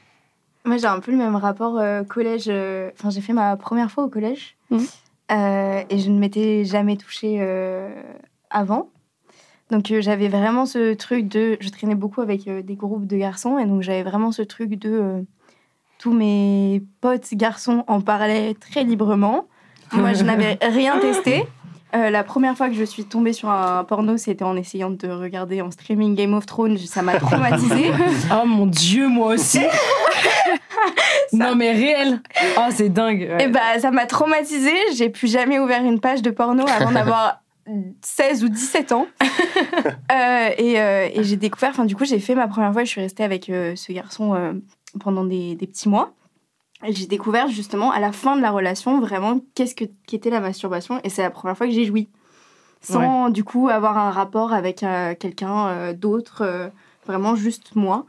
[0.66, 2.46] Moi, j'ai un peu le même rapport euh, collège.
[2.48, 4.56] euh, Enfin, j'ai fait ma première fois au collège.
[4.70, 4.86] Mhm.
[5.32, 7.40] Euh, et je ne m'étais jamais touchée
[8.50, 8.90] avant.
[9.72, 11.58] Donc, euh, j'avais vraiment ce truc de.
[11.60, 13.58] Je traînais beaucoup avec euh, des groupes de garçons.
[13.58, 14.90] Et donc, j'avais vraiment ce truc de.
[14.92, 15.22] euh,
[16.00, 19.46] tous mes potes garçons en parlaient très librement.
[19.94, 21.46] Moi, je n'avais rien testé.
[21.96, 25.08] Euh, la première fois que je suis tombée sur un porno, c'était en essayant de
[25.10, 26.78] regarder en streaming Game of Thrones.
[26.78, 27.92] Ça m'a traumatisée.
[28.32, 29.60] Oh mon dieu, moi aussi
[31.34, 32.22] Non mais réel
[32.58, 33.46] Oh c'est dingue ouais.
[33.46, 34.72] Et bah, ça m'a traumatisée.
[34.96, 37.44] J'ai plus jamais ouvert une page de porno avant d'avoir
[38.02, 39.08] 16 ou 17 ans.
[40.12, 42.84] Euh, et euh, et j'ai découvert, enfin, du coup, j'ai fait ma première fois.
[42.84, 44.62] Je suis restée avec euh, ce garçon
[45.00, 46.14] pendant des, des petits mois.
[46.90, 51.00] J'ai découvert justement à la fin de la relation vraiment qu'est-ce que qu'était la masturbation.
[51.04, 52.10] Et c'est la première fois que j'ai joui.
[52.82, 56.68] Sans du coup avoir un rapport avec euh, quelqu'un euh, d'autre, euh,
[57.08, 58.06] vraiment juste moi.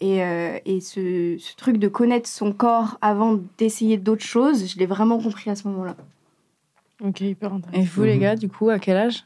[0.00, 4.78] Et, euh, et ce, ce truc de connaître son corps avant d'essayer d'autres choses, je
[4.78, 5.96] l'ai vraiment compris à ce moment-là.
[7.02, 7.80] Ok, hyper intéressant.
[7.82, 9.24] Et vous, les gars, du coup, à quel âge?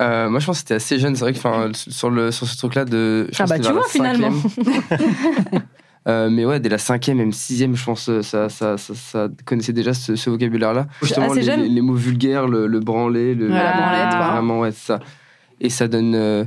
[0.00, 1.16] Euh, moi, je pense que c'était assez jeune.
[1.16, 3.28] C'est vrai que enfin, sur, le, sur ce truc-là de.
[3.32, 4.30] je Ah pense bah tu vois finalement.
[6.06, 9.28] Euh, mais ouais, dès la cinquième, même sixième, je pense, euh, ça, ça, ça, ça
[9.44, 10.86] connaissait déjà ce, ce vocabulaire-là.
[11.02, 11.60] Justement, assez les, jeune.
[11.62, 14.32] les- les mots vulgaires, le, le branler, le, Ouais, la branlette.
[14.32, 15.00] Vraiment, ouais, c'est ça.
[15.60, 16.44] Et ça donne euh,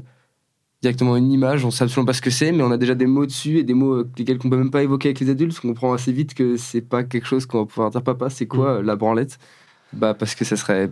[0.81, 1.63] directement une image.
[1.65, 3.63] On sait absolument pas ce que c'est, mais on a déjà des mots dessus et
[3.63, 5.59] des mots euh, lesquels qu'on peut même pas évoquer avec les adultes.
[5.63, 8.47] On comprend assez vite que c'est pas quelque chose qu'on va pouvoir dire, papa, c'est
[8.47, 9.37] quoi euh, la branlette?
[9.93, 10.89] Bah, parce que ça serait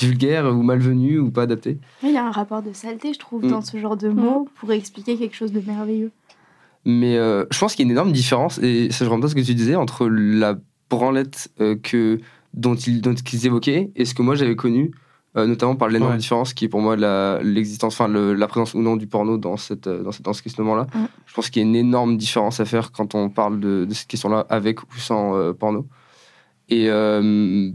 [0.00, 1.78] vulgaire ou malvenu ou pas adapté.
[2.02, 3.50] Il y a un rapport de saleté, je trouve, Mm.
[3.50, 6.10] dans ce genre de mots pour expliquer quelque chose de merveilleux.
[6.84, 9.34] Mais euh, je pense qu'il y a une énorme différence, et ça je reprends ce
[9.34, 10.56] que tu disais, entre la
[10.90, 12.18] branlette euh, que,
[12.52, 14.90] dont, ils, dont ils évoquaient et ce que moi j'avais connu,
[15.36, 16.18] euh, notamment par l'énorme Ouais.
[16.18, 19.56] différence qui est pour moi la- l'existence, enfin la présence ou non du porno dans,
[19.56, 20.86] cette, dans, cette, dans ce questionnement-là.
[21.26, 23.94] Je pense qu'il y a une énorme différence à faire quand on parle de, de
[23.94, 25.86] cette question-là avec ou sans euh, porno.
[26.68, 27.70] Et, euh,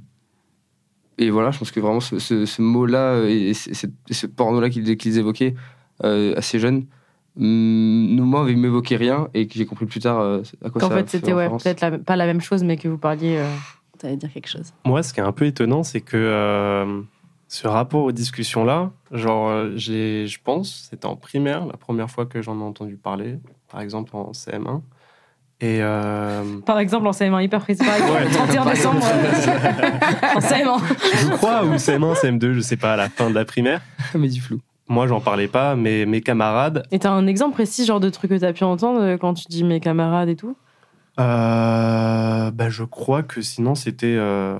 [1.17, 5.17] et voilà, je pense que vraiment ce, ce- ce mot-là et, ce- porno-là qu'ils qu'ils
[5.17, 5.53] évoquaient
[6.05, 6.85] euh, assez jeunes,
[7.39, 10.81] hum, nous, moi, ne m'évoquait rien et que j'ai compris plus tard euh, à quoi
[10.81, 13.37] Qu'en ça fait, c'était ouais, peut-être la- pas la même chose, mais que vous parliez.
[13.37, 13.45] euh,
[13.97, 14.73] T'allais dire quelque chose.
[14.85, 17.01] Moi, ce qui est un peu étonnant, c'est que euh,
[17.49, 22.41] ce rapport aux discussions-là, genre, j'ai, je pense, c'était en primaire, la première fois que
[22.41, 24.81] j'en ai entendu parler, par exemple en CM1.
[25.61, 28.23] Et euh, Par exemple, en CM1 hyper précis, par exemple, Ouais.
[28.23, 28.99] le 31 décembre,
[30.35, 30.79] en CM1.
[31.21, 33.81] je crois, ou CM1, CM2, je sais pas, à la fin de la primaire,
[34.15, 34.61] Mais du flou.
[34.89, 38.31] Moi, j'en parlais pas, mais mes camarades, Et t'as un exemple précis, genre de truc
[38.31, 40.55] que t'as pu entendre euh, quand tu dis mes camarades et tout?
[41.19, 44.57] Euh, bah, je crois que sinon, c'était, euh,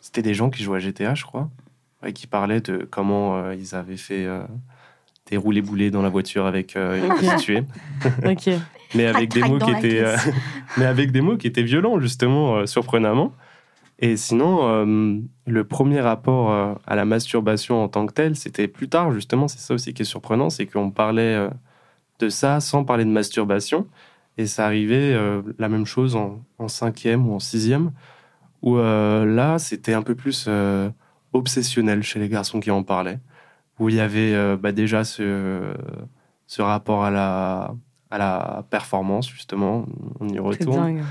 [0.00, 1.48] c'était des gens qui jouaient à GTA, je crois,
[2.04, 4.42] et qui parlaient de comment euh, ils avaient fait euh,
[5.30, 7.16] des roulés-boulés dans la voiture avec euh, une Ok.
[7.18, 7.64] prostituée.
[8.24, 8.48] Ok.
[8.94, 10.16] mais avec des mots qui étaient euh,
[10.78, 13.32] mais avec des mots qui étaient violents justement euh, surprenamment
[14.00, 18.66] et sinon euh, le premier rapport euh, à la masturbation en tant que telle c'était
[18.66, 21.50] plus tard justement c'est ça aussi qui est surprenant c'est qu'on parlait euh,
[22.18, 23.86] de ça sans parler de masturbation.
[24.38, 25.18] Et ça arrivait
[25.58, 27.92] la même chose en, cinquième ou en sixième
[28.62, 30.48] où là c'était un peu plus
[31.32, 33.18] obsessionnel chez les garçons qui en parlaient.
[33.78, 35.74] Où il y avait bah, déjà ce
[36.58, 37.74] rapport à la
[38.10, 39.86] à la performance, justement,
[40.18, 40.76] on y C'est retourne.
[40.76, 41.02] dingue.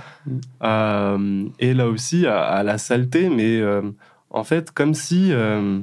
[0.64, 3.82] Euh, et là aussi, à, à la saleté, mais euh,
[4.30, 5.80] en fait, comme si euh,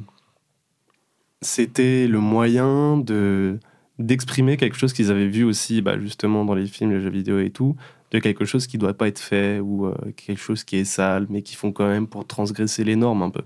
[1.40, 3.58] c'était le moyen de
[3.98, 7.38] d'exprimer quelque chose qu'ils avaient vu aussi, bah, justement, dans les films, les jeux vidéo
[7.40, 7.76] et tout,
[8.10, 11.26] de quelque chose qui doit pas être fait ou euh, quelque chose qui est sale,
[11.30, 13.40] mais qui font quand même pour transgresser les normes un peu.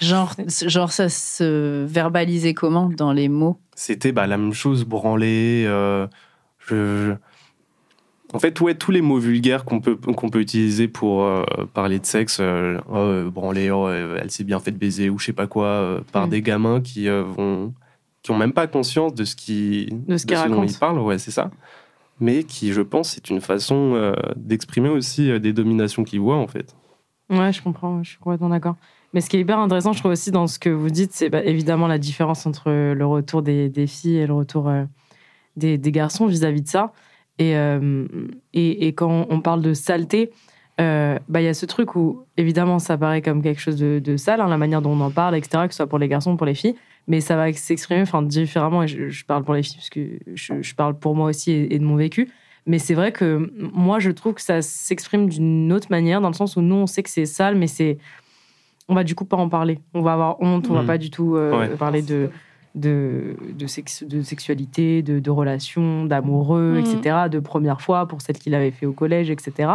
[0.00, 0.34] Genre,
[0.66, 3.60] genre ça se verbalisait comment dans les mots?
[3.76, 5.66] C'était bah, la même chose, branler.
[6.66, 7.14] Je,
[8.32, 11.44] En fait, ouais, tous les mots vulgaires qu'on peut, qu'on peut utiliser pour euh,
[11.74, 15.26] parler de sexe, euh, oh, euh, branler, oh, elle s'est bien fait baiser ou je
[15.26, 16.30] sais pas quoi, euh, par Mm.
[16.30, 17.74] des gamins qui vont,
[18.22, 21.18] qui ont même pas conscience de ce qui, De ce qu'ils dont ils parlent, ouais,
[21.18, 21.50] c'est ça.
[22.20, 26.74] Mais qui, je pense, c'est une façon d'exprimer aussi des dominations qu'ils voient en fait.
[27.30, 28.76] Ouais, je comprends, je suis complètement d'accord.
[29.12, 31.28] Mais ce qui est hyper intéressant, je trouve aussi dans ce que vous dites, c'est
[31.30, 34.70] bah, évidemment la différence entre le retour des, des filles et le retour
[35.56, 36.92] des, des garçons vis-à-vis de ça.
[37.38, 38.06] Et, euh,
[38.52, 40.30] et, et quand on parle de saleté,
[40.80, 43.98] euh, bah, il y a ce truc où, évidemment, ça paraît comme quelque chose de,
[43.98, 46.08] de sale, hein, la manière dont on en parle, etc., que ce soit pour les
[46.08, 46.74] garçons ou pour les filles,
[47.08, 48.82] mais ça va s'exprimer différemment.
[48.82, 51.50] Et je, je parle pour les filles, parce que je, je parle pour moi aussi
[51.52, 52.30] et, et de mon vécu.
[52.66, 56.34] Mais c'est vrai que moi, je trouve que ça s'exprime d'une autre manière, dans le
[56.34, 57.98] sens où nous, on sait que c'est sale, mais c'est.
[58.88, 59.78] On va du coup pas en parler.
[59.94, 60.86] On va avoir honte, on va Mhm.
[60.86, 61.76] pas du tout euh, Ouais.
[61.76, 62.30] parler de,
[62.74, 66.78] de, de, sex- de sexualité, de, de relations, d'amoureux, Mhm.
[66.78, 69.70] etc., de première fois pour celle qu'il avait fait au collège, etc.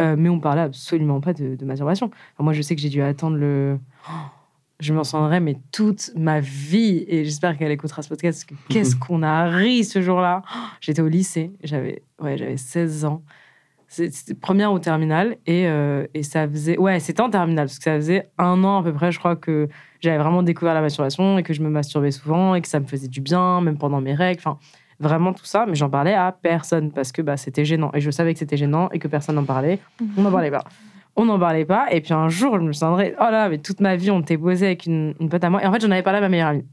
[0.00, 2.06] Euh, mais on parlait absolument pas de, de masturbation.
[2.34, 3.78] Enfin, moi, je sais que j'ai dû attendre le.
[4.08, 4.12] Oh,
[4.80, 8.68] je m'en souviendrai, mais toute ma vie, et j'espère qu'elle écoutera ce podcast, parce que
[8.72, 10.42] qu'est-ce qu'on a ri ce jour-là.
[10.44, 13.22] Oh, J'étais au lycée, j'avais ouais, j'avais 16 ans.
[13.88, 16.76] C'était première ou terminale, et, euh, et ça faisait.
[16.76, 19.36] Ouais, c'était en terminale, parce que ça faisait un an à peu près, je crois,
[19.36, 19.68] que
[20.00, 22.86] j'avais vraiment découvert la masturbation et que je me masturbais souvent et que ça me
[22.86, 24.40] faisait du bien, même pendant mes règles.
[24.44, 24.58] Enfin,
[24.98, 27.90] vraiment tout ça, mais j'en parlais à personne parce que bah, c'était gênant.
[27.94, 29.78] Et je savais que c'était gênant et que personne n'en parlait.
[30.16, 30.64] On n'en parlait pas.
[31.14, 31.86] On n'en parlait pas.
[31.90, 34.38] Et puis un jour, je me souviendrai, oh là, mais toute ma vie, on t'est
[34.38, 35.62] posé avec une, une pote à moi.
[35.62, 36.64] Et en fait, j'en avais parlé à ma meilleure amie.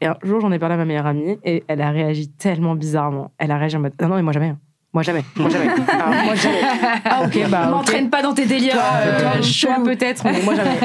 [0.00, 2.74] Et un jour, j'en ai parlé à ma meilleure amie et elle a réagi tellement
[2.74, 3.32] bizarrement.
[3.38, 4.54] Elle a réagi en mode, non, non, mais moi jamais.
[4.94, 5.24] Moi jamais.
[5.36, 5.68] Moi jamais.
[5.68, 6.60] Alors, moi jamais.
[7.04, 7.64] Ah, ok, bah.
[7.66, 7.70] ok.
[7.70, 8.74] M'entraîne pas dans tes délires.
[8.74, 9.82] Toi, euh, toi, toi, chelou.
[9.84, 10.78] peut-être, mais moi jamais.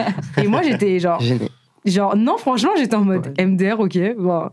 [0.43, 1.21] Et moi, j'étais genre.
[1.85, 3.97] Genre, non, franchement, j'étais en mode MDR, ok.
[4.17, 4.49] Bon,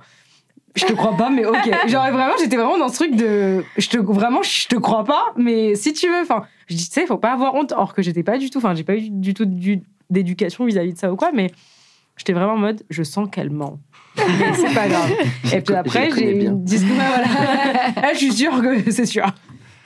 [0.77, 1.71] je te crois pas, mais ok.
[1.89, 3.65] Genre, vraiment, j'étais vraiment dans ce truc de.
[3.79, 6.21] Je te, vraiment, je te crois pas, mais si tu veux.
[6.23, 7.73] Enfin, je dis, tu sais, faut pas avoir honte.
[7.77, 8.59] Or que j'étais pas du tout.
[8.59, 11.51] Enfin, j'ai pas eu du tout du- d'éducation vis-à-vis de ça ou quoi, mais
[12.19, 13.79] j'étais vraiment en mode, je sens qu'elle ment.
[14.17, 15.11] Mais c'est pas grave.
[15.53, 16.51] Et puis Je après, j'ai bien.
[16.53, 16.97] une discussion.
[17.09, 17.29] voilà.
[17.97, 19.27] Ah, je suis sûre que c'est sûr.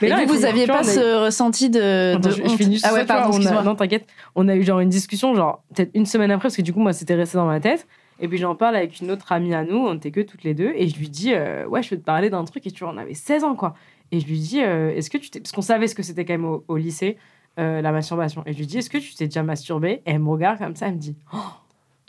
[0.02, 2.36] Et là, vous, vous aviez pas on a eu- ce ressenti de, Attends, de je,
[2.36, 3.62] je honte finis juste Ah ouais, ça, pardon, on a- excuse-moi.
[3.64, 4.06] Non, t'inquiète.
[4.34, 6.80] On a eu genre une discussion, genre peut-être une semaine après, parce que du coup,
[6.80, 7.86] moi, c'était resté dans ma tête.
[8.22, 10.54] Et puis j'en parle avec une autre amie à nous, on était que toutes les
[10.54, 10.72] deux.
[10.74, 12.66] Et je lui dis, euh, ouais, je veux te parler d'un truc.
[12.66, 13.74] Et tu vois, on avait 16 ans, quoi.
[14.12, 15.40] Et je lui dis, euh, est-ce que tu t'es.
[15.40, 17.16] Parce qu'on savait ce que c'était quand même au, au lycée,
[17.58, 18.42] euh, la masturbation.
[18.46, 20.76] Et je lui dis, est-ce que tu t'es déjà masturbé Et elle me regarde comme
[20.76, 21.38] ça, elle me dit, oh,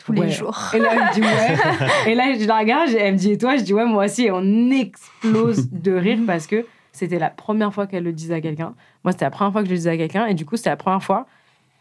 [0.04, 0.26] tous Ouais.
[0.26, 0.58] les jours.
[0.74, 1.88] Et là, elle me dit ouais.
[2.12, 3.56] et là, je la regarde, elle me dit et toi?
[3.56, 4.24] Je dis ouais, moi aussi.
[4.26, 8.40] Et on explose de rire parce que c'était la première fois qu'elle le disait à
[8.40, 8.74] quelqu'un.
[9.04, 10.26] Moi, c'était la première fois que je le disais à quelqu'un.
[10.26, 11.26] Et du coup, c'était la première fois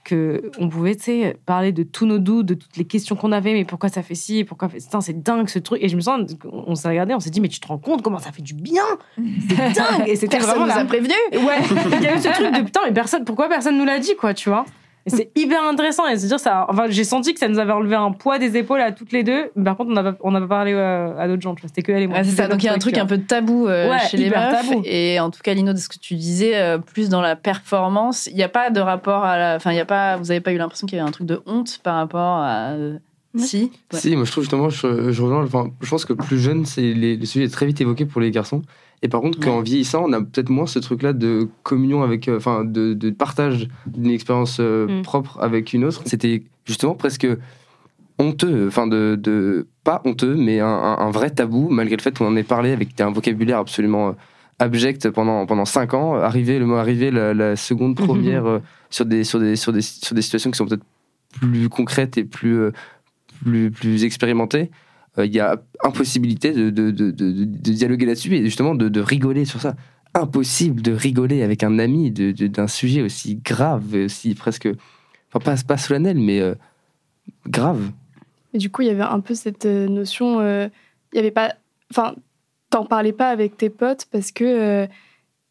[0.03, 3.31] que on pouvait, tu sais, parler de tous nos doutes, de toutes les questions qu'on
[3.31, 3.53] avait.
[3.53, 4.43] Mais pourquoi ça fait ci?
[4.43, 5.79] Pourquoi Putain, c'est dingue ce truc.
[5.83, 8.01] Et je me sens, on s'est regardé, on s'est dit, mais tu te rends compte
[8.01, 8.81] comment ça fait du bien?
[9.15, 10.07] C'est dingue.
[10.07, 11.13] Et c'était Personne vraiment nous la a prévenu.
[11.33, 11.59] Ouais,
[11.97, 14.33] il y avait ce truc de putain, mais personne, pourquoi personne nous l'a dit, quoi,
[14.33, 14.65] tu vois?
[15.07, 16.07] C'est hyper intéressant.
[16.07, 18.55] Et se dire ça, enfin, j'ai senti que ça nous avait enlevé un poids des
[18.57, 19.49] épaules à toutes les deux.
[19.55, 21.61] Mais par contre, on n'a pas, on n'a pas parlé euh, à d'autres gens, tu
[21.61, 21.67] vois.
[21.69, 22.23] C'était que elle et moi.
[22.23, 22.47] C'est ça.
[22.47, 24.51] Donc il y a un truc un peu tabou euh, Ouais, chez les meufs.
[24.67, 24.81] tabou.
[24.85, 28.27] Et en tout cas, Lino, de ce que tu disais, euh, plus dans la performance,
[28.27, 29.55] il n'y a pas de rapport à la.
[29.55, 30.17] Enfin, il y a pas.
[30.17, 32.71] Vous n'avez pas eu l'impression qu'il y avait un truc de honte par rapport à.
[32.71, 32.97] euh,
[33.37, 33.71] Si?
[33.93, 33.99] Ouais.
[33.99, 36.81] Si, moi je trouve justement, je, je rejoins, enfin, je pense que plus jeune, c'est
[36.81, 38.61] les, le sujet est très vite évoqué pour les garçons.
[39.03, 42.37] Et par contre, qu'en vieillissant, on a peut-être moins ce truc-là de communion avec, euh,
[42.37, 45.01] enfin, de, de partage d'une expérience euh, Mm.
[45.01, 46.03] propre avec une autre.
[46.05, 47.27] C'était justement presque
[48.19, 52.15] honteux, enfin, de, de, pas honteux, mais un, un- un vrai tabou, malgré le fait
[52.17, 54.11] qu'on en ait parlé avec un vocabulaire absolument euh,
[54.59, 56.13] abject pendant, pendant cinq ans.
[56.15, 58.59] Arrivé, le mot arrivé, la, la seconde première euh,
[58.91, 60.85] sur, des, sur, des, sur, des, sur des situations qui sont peut-être
[61.39, 62.71] plus concrètes et plus, euh,
[63.43, 64.69] plus, plus expérimentées
[65.17, 69.01] il y a impossibilité de, de, de, de, de dialoguer là-dessus et justement de, de
[69.01, 69.75] rigoler sur ça.
[70.13, 74.67] Impossible de rigoler avec un ami de- de- d'un sujet aussi grave, et aussi presque,
[75.33, 76.55] enfin pas, pas solennel, mais euh,
[77.47, 77.91] grave.
[78.53, 80.39] Et du coup, il y avait un peu cette euh, notion.
[80.41, 80.67] euh,
[81.13, 81.55] Il y avait pas.
[81.89, 82.15] Enfin,
[82.69, 84.87] t'en parlais pas avec tes potes parce que euh,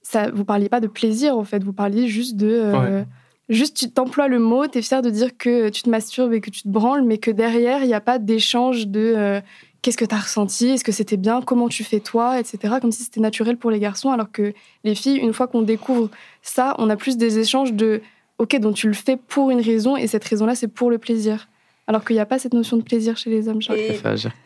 [0.03, 1.65] ça, vous parliez pas de plaisir, en fait.
[1.65, 2.49] Vous parliez juste de.
[2.51, 3.05] euh,
[3.51, 6.51] Juste, tu t'emploies le mot, t'es fier de dire que tu te masturbes et que
[6.51, 9.41] tu te branles, mais que derrière, il n'y a pas d'échange de euh,
[9.83, 12.77] qu'est-ce que t'as ressenti, est-ce que c'était bien, comment tu fais toi, etc.
[12.81, 14.53] Comme si c'était naturel pour les garçons, alors que
[14.85, 16.11] les filles, une fois qu'on découvre
[16.43, 18.03] ça, on a plus des échanges de
[18.39, 21.49] ok, donc tu le fais pour une raison, et cette raison-là, c'est pour le plaisir.
[21.91, 23.59] Alors qu'il n'y a pas cette notion de plaisir chez les hommes.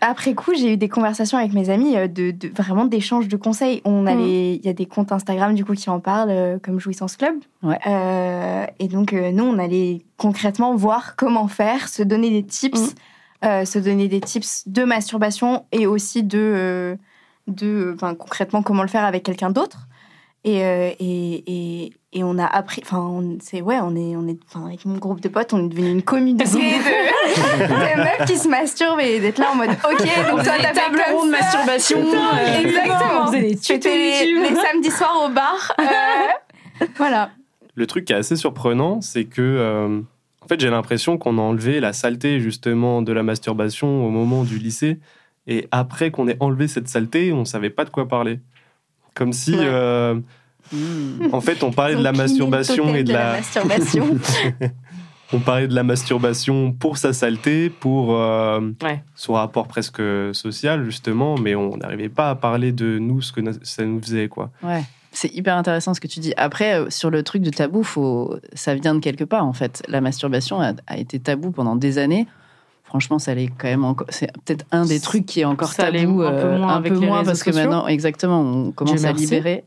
[0.00, 3.36] Après coup, j'ai eu des conversations avec mes amis euh, de, de- vraiment d'échanges de
[3.36, 3.82] conseils.
[3.84, 4.20] On a Mm.
[4.20, 7.34] il y a des comptes Instagram du coup qui en parlent, euh, comme Jouissance Club.
[7.62, 7.78] Ouais.
[7.86, 12.94] Euh, et donc nous, on allait concrètement voir comment faire, se donner des tips,
[13.44, 16.96] euh, se donner des tips de masturbation et aussi de,
[17.46, 19.86] de, enfin concrètement comment le faire avec quelqu'un d'autre.
[20.46, 21.44] Et, euh, et,
[21.86, 24.84] et, et on a appris, enfin, on- c'est ouais, on est, on est, enfin, avec
[24.84, 26.50] mon groupe de potes, on est devenu une communauté de,
[27.64, 30.90] de meufs qui se masturbent et d'être là en mode, ok, donc toi t'as fait
[30.90, 31.38] comme ronds de ça.
[31.40, 31.98] masturbation.
[31.98, 33.22] euh, Exactement.
[33.22, 35.72] On faisait des tutos C'était les, les samedis soirs au bar.
[35.80, 37.30] Euh, voilà.
[37.74, 40.00] Le truc qui est assez surprenant, c'est que, euh,
[40.42, 44.44] en fait, j'ai l'impression qu'on a enlevé la saleté justement de la masturbation au moment
[44.44, 44.98] du lycée,
[45.46, 48.40] et après qu'on ait enlevé cette saleté, on savait pas de quoi parler.
[49.14, 49.60] Comme si, Ouais.
[49.62, 50.14] euh,
[50.72, 51.28] hmm.
[51.32, 54.18] en fait, on parlait de la masturbation et de la, masturbation.
[55.32, 59.02] on parlait de la masturbation pour sa saleté, pour euh, Ouais.
[59.14, 63.40] son rapport presque social justement, mais on n'arrivait pas à parler de nous, ce que
[63.62, 64.50] ça nous faisait quoi.
[64.62, 64.82] Ouais.
[65.12, 66.34] C'est hyper intéressant ce que tu dis.
[66.36, 68.36] Après, euh, sur le truc de tabou, faut...
[68.54, 69.80] ça vient de quelque part en fait.
[69.86, 72.26] La masturbation a, a été tabou pendant des années.
[72.94, 74.06] Franchement, ça l'est quand même encore.
[74.10, 76.76] C'est peut-être un des trucs qui est encore Ça tabou, un peu euh, moins un
[76.76, 79.24] avec peu les moins réseaux parce que maintenant, exactement, on commence Dieu à merci.
[79.24, 79.64] libérer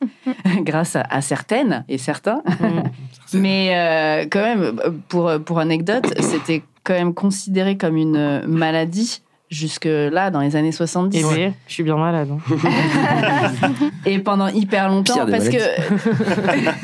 [0.62, 2.42] grâce à, à certaines et certains.
[2.60, 2.88] Mm.
[3.34, 9.20] Mais euh, quand même, pour, pour anecdote, c'était quand même considéré comme une maladie
[9.54, 12.28] jusque là dans les années 70 Et oui, je suis bien malade.
[12.30, 12.56] hein.
[14.06, 15.56] et pendant hyper longtemps parce que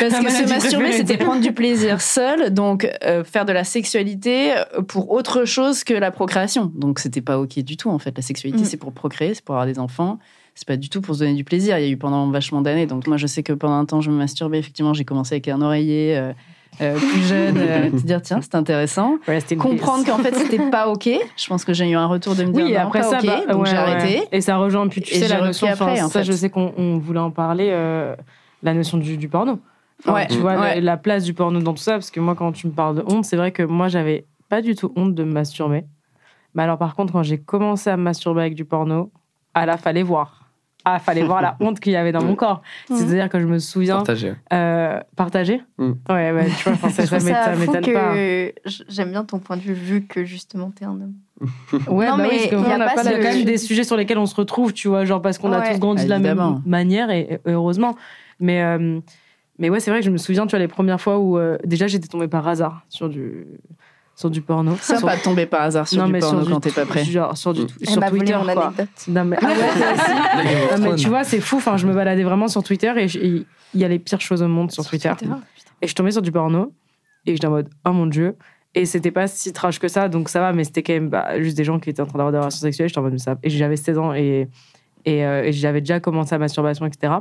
[0.00, 4.54] parce que se masturber c'était prendre du plaisir seul donc euh, faire de la sexualité
[4.88, 6.70] pour autre chose que la procréation.
[6.74, 8.16] Donc c'était pas ok du tout en fait.
[8.16, 8.64] La sexualité Mm.
[8.64, 10.18] c'est pour procréer c'est pour avoir des enfants.
[10.54, 11.78] C'est pas du tout pour se donner du plaisir.
[11.78, 12.86] Il y a eu pendant vachement d'années.
[12.86, 14.58] Donc moi je sais que pendant un temps je me masturbais.
[14.58, 16.32] Effectivement j'ai commencé avec un oreiller euh,
[16.80, 19.18] euh, plus jeune euh, te dire tiens c'est intéressant
[19.58, 22.52] comprendre qu'en fait c'était pas ok je pense que j'ai eu un retour de me
[22.52, 23.78] dire Oui, et non, après pas ça, ok bah, donc ouais, j'ai ouais.
[23.82, 25.66] arrêté Et ça rejoint plus, tu Et sais, la notion.
[25.68, 26.24] après, enfin, en ça, fait.
[26.24, 28.14] je sais qu'on on voulait en parler, euh,
[28.62, 29.58] la notion du, du porno.
[30.04, 32.34] Enfin, Ouais, Tu vois, la- la, place du porno dans tout ça, parce que moi,
[32.34, 35.14] quand tu me parles de honte, c'est vrai que moi, j'avais pas du tout honte
[35.14, 35.84] de me masturber.
[36.54, 39.10] Mais alors, par contre, quand j'ai commencé à me masturber avec du porno,
[39.54, 40.39] ah là, fallait voir.
[40.84, 42.62] Ah, fallait voir la honte qu'il y avait dans mon corps.
[42.88, 42.96] Mhm.
[42.96, 43.96] C'est-à-dire que je me souviens.
[43.96, 44.34] Partagé.
[44.52, 45.92] Euh, partager Mm.
[46.08, 47.18] Ouais, ouais, tu vois, enfin, ça, ça
[47.56, 48.14] m'étonne pas.
[48.88, 51.14] j'aime bien ton point de vue vu que justement t'es un homme.
[51.88, 54.18] Ouais, Non, bah mais oui, parce y a pas quand même des sujets sur lesquels
[54.18, 57.10] on se retrouve, tu vois, genre parce qu'on a tous grandi de la même manière
[57.10, 57.96] et, et heureusement.
[58.40, 59.00] Mais, euh,
[59.58, 61.58] mais ouais, c'est vrai que je me souviens, tu vois, les premières fois où euh,
[61.64, 63.46] déjà j'étais tombée par hasard sur du,
[64.20, 64.76] sur du porno.
[64.80, 66.84] ça Sur- pas tomber par hasard sur non, du mais porno sur quand t'es pas
[66.84, 68.66] prêt Genre sur, du, Elle sur m'a volé Twitter, mon quoi.
[68.66, 68.88] anecdote.
[69.08, 71.56] Non, mais, ah ouais, toi aussi Non, mais tu vois, c'est fou.
[71.56, 74.48] Enfin, je me baladais vraiment sur Twitter et il y a les pires choses au
[74.48, 75.10] monde sur, Twitter.
[75.80, 76.72] Et je tombais sur du porno
[77.24, 78.36] et j'étais en mode oh mon dieu.
[78.74, 81.40] Et c'était pas si trash que ça, donc ça va, mais c'était quand même bah,
[81.40, 82.88] juste des gens qui étaient en train d'avoir des relations sexuelles.
[82.88, 83.36] J'étais en mode, mais ça.
[83.42, 84.48] Et j'avais 16 ans et,
[85.06, 87.14] et, euh, et j'avais déjà commencé la masturbation, etc.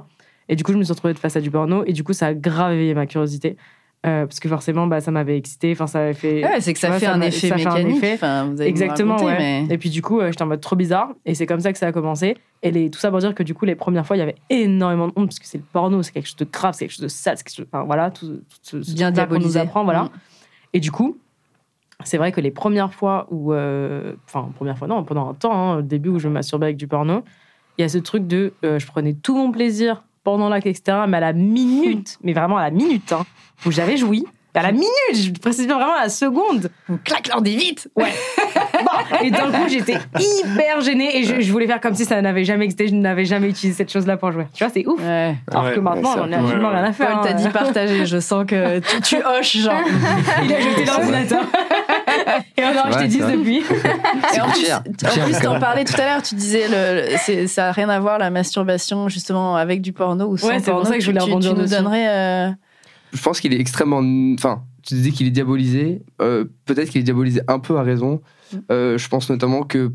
[0.48, 2.28] Et du coup, je me suis retrouvée face à du porno, et du coup, ça
[2.28, 3.56] a grave éveillé ma curiosité.
[4.06, 6.42] Euh, parce que forcément, bah, ça m'avait excité, enfin, ça avait fait.
[6.46, 8.02] Ouais, c'est que ça vois, fait un effet ça fait un mécanique.
[8.02, 8.46] effet.
[8.46, 9.38] Vous Exactement, raconter, ouais.
[9.68, 11.10] mais- Et puis du coup, euh, j'étais en mode trop bizarre.
[11.26, 12.38] Et c'est comme ça que ça a commencé.
[12.64, 14.36] Et les, tout ça pour dire que du coup, les premières fois, il y avait
[14.50, 16.96] énormément de honte parce que c'est le porno, c'est quelque chose de grave, c'est quelque
[16.96, 17.66] chose de sale, c'est quelque chose.
[17.74, 20.04] Enfin voilà, tout, tout ce, Bien qu'on nous apprend, voilà.
[20.04, 20.10] Mm.
[20.76, 21.18] Et du coup,
[22.06, 23.52] c'est vrai que les premières fois où.
[23.54, 26.68] euh, Enfin, première fois, non, pendant un temps, hein, au début où je me masturbais
[26.68, 27.24] avec du porno,
[27.78, 28.54] il y a ce truc de.
[28.64, 31.00] euh, je prenais tout mon plaisir pendant l'acte, etc.
[31.08, 33.26] Mais à la minute, mais vraiment à la minute, hein,
[33.65, 34.26] où j'avais joui.
[34.56, 36.70] À la minute, je précise vraiment à la seconde.
[36.89, 38.12] On claque leur dit vite Ouais.
[38.84, 42.22] Bon, et d'un coup, j'étais hyper gênée et je, je voulais faire comme si ça
[42.22, 44.46] n'avait jamais existé, je n'avais jamais utilisé cette chose-là pour jouer.
[44.54, 45.00] Tu vois, c'est ouf.
[45.02, 45.36] Ouais.
[45.52, 45.74] Alors Ouais.
[45.76, 47.12] que maintenant, on c'est a absolument rien à faire.
[47.20, 47.34] Paul t'a hein.
[47.34, 49.74] dit partager, je sens que tu, tu hoches, genre.
[50.44, 51.44] Il a jeté l'ordinateur.
[52.58, 53.38] et on a acheté vrai, 10 c'est vrai.
[53.38, 53.58] depuis.
[54.36, 57.72] Et en plus, en plus, t'en parlais tout à l'heure, tu disais le, ça n'a
[57.72, 60.86] rien à voir la masturbation justement avec du porno ou sans Ouais, c'est pour porno.
[60.89, 62.08] ça que je Tu- voulais rebondir tu nous donnerais.
[62.10, 62.50] euh,
[63.13, 64.02] Je pense qu'il est extrêmement.
[64.38, 66.02] Enfin, tu disais qu'il est diabolisé.
[66.22, 68.22] Euh, Peut-être qu'il est diabolisé un peu à raison.
[68.72, 69.92] Euh, je pense notamment que.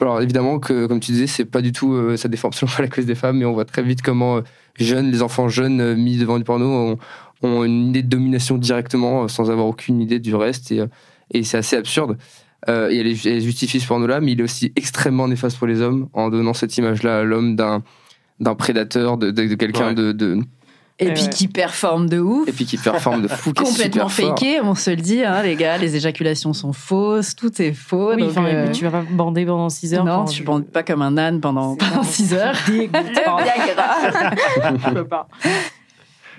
[0.00, 1.92] Alors évidemment que, comme tu disais, c'est pas du tout.
[1.92, 4.38] euh, ça défend absolument pas la cause des femmes, mais on voit très vite comment
[4.38, 4.40] euh,
[4.78, 6.98] jeunes, les enfants jeunes euh, mis devant du porno ont,
[7.42, 10.72] ont une idée de domination directement, sans avoir aucune idée du reste.
[10.72, 10.82] Et,
[11.32, 12.16] et c'est assez absurde.
[12.68, 16.08] Et elle, elle justifie ce porno-là, mais il est aussi extrêmement néfaste pour les hommes
[16.12, 17.82] en donnant cette image-là à l'homme d'un
[18.38, 19.94] d'un prédateur, de, de, de quelqu'un Ouais.
[19.94, 20.38] de, de-
[21.02, 21.28] Et Ouais, puis ouais.
[21.30, 22.46] qui performe de ouf.
[22.48, 25.78] Et puis qui performe de fou, Complètement faké, on se le dit, hein, les gars,
[25.78, 28.12] les éjaculations sont fausses, tout est faux.
[28.14, 30.04] Oui, donc, enfin, euh, tu vas pas bander pendant 6 heures.
[30.04, 32.54] non, tu je- bandes pas comme un âne pendant, C'est pendant 6 heures.
[32.68, 32.86] Je
[34.94, 35.26] peux pas.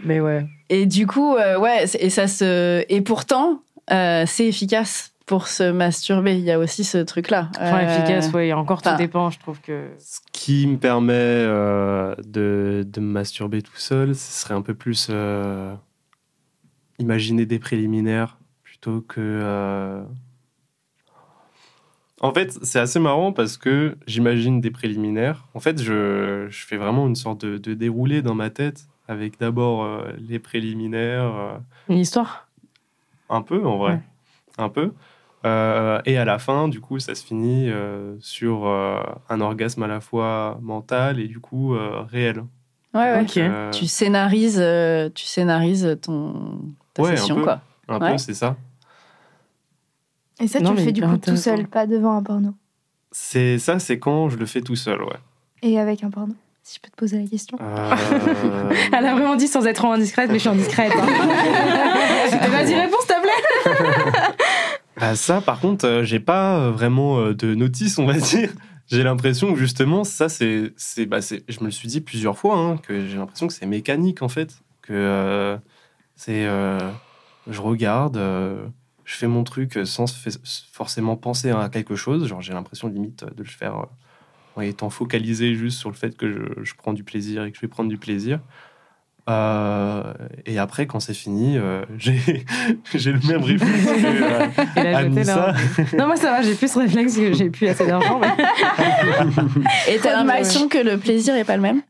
[0.03, 0.45] Mais ouais.
[0.69, 5.71] Et du coup, euh, ouais, et ça se, et pourtant, euh, c'est efficace pour se
[5.71, 6.37] masturber.
[6.37, 7.47] Il y a aussi ce truc-là.
[7.55, 8.49] Enfin, Euh, efficace, ouais.
[8.49, 9.87] Et encore, tout enfin- dépend, je trouve que.
[9.97, 14.73] Ce qui me permet euh, de, de me masturber tout seul, ce serait un peu
[14.73, 15.73] plus euh,
[16.99, 19.21] imaginer des préliminaires plutôt que.
[19.21, 20.03] euh,
[22.19, 25.45] En fait, c'est assez marrant parce que j'imagine des préliminaires.
[25.53, 29.39] En fait, je, je fais vraiment une sorte de, de déroulé dans ma tête avec
[29.39, 31.33] d'abord euh, les préliminaires.
[31.35, 31.57] euh,
[31.89, 32.47] Une histoire?
[33.29, 33.93] Un peu, en vrai.
[33.93, 34.01] Ouais.
[34.57, 34.91] Un peu.
[35.45, 38.99] Euh, et à la fin, du coup, ça se finit euh, sur euh,
[39.29, 42.43] un orgasme à la fois mental et du coup euh, réel.
[42.93, 43.21] Ouais, ouais.
[43.21, 43.37] Ok.
[43.37, 46.59] Euh, Tu scénarises, euh, tu scénarises ton
[46.93, 47.43] ta Ouais, un session, peu.
[47.43, 47.61] quoi.
[47.87, 48.11] un Ouais.
[48.11, 48.55] peu, c'est ça.
[50.39, 52.53] Et ça, Non, tu le fais du coup tout seul, pas devant un porno?
[53.11, 55.17] C'est ça, c'est quand je le fais tout seul, ouais.
[55.63, 57.57] Et avec un porno, si je peux te poser la question.
[57.61, 60.93] Euh, Elle a vraiment dit sans être trop indiscrète, mais je suis indiscrète.
[60.95, 61.05] hein.
[62.33, 63.20] Eh, Vas-y, réponds, s'il te plaît.
[65.01, 68.51] Bah, ça, par contre, euh, j'ai pas euh, vraiment euh, de notice, on va dire.
[68.85, 72.37] J'ai l'impression que justement, ça, c'est, c'est, bah, c'est, je me le suis dit plusieurs
[72.37, 75.57] fois, hein, que j'ai l'impression que c'est mécanique en fait, que
[76.15, 80.05] c'est, je regarde, je fais mon truc sans
[80.71, 82.27] forcément penser à quelque chose.
[82.27, 83.85] Genre, j'ai l'impression limite de le faire
[84.57, 87.61] en étant focalisé juste sur le fait que je prends du plaisir et que je
[87.61, 88.41] vais prendre du plaisir.
[89.29, 90.13] Euh,
[90.45, 92.19] et après, quand c'est fini, euh, j'ai,
[92.95, 95.53] j'ai le même réflexe que euh, Anissa.
[95.97, 98.19] Non, moi ça va, j'ai plus ce réflexe que j'ai plus assez d'argent.
[98.19, 98.27] mais-
[99.87, 101.81] Et t'as l'impression que le plaisir est pas le même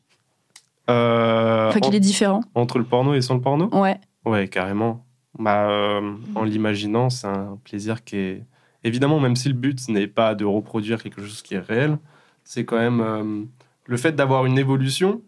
[0.90, 3.98] Euh, Enfin, qu'il en- est différent Entre le porno et sans le porno Ouais.
[4.26, 5.06] Ouais, carrément.
[5.40, 8.44] Bah, euh, en l'imaginant, c'est un plaisir qui est.
[8.84, 11.98] Évidemment, même si le but n'est pas de reproduire quelque chose qui est réel,
[12.44, 13.44] c'est quand même euh,
[13.86, 15.22] le fait d'avoir une évolution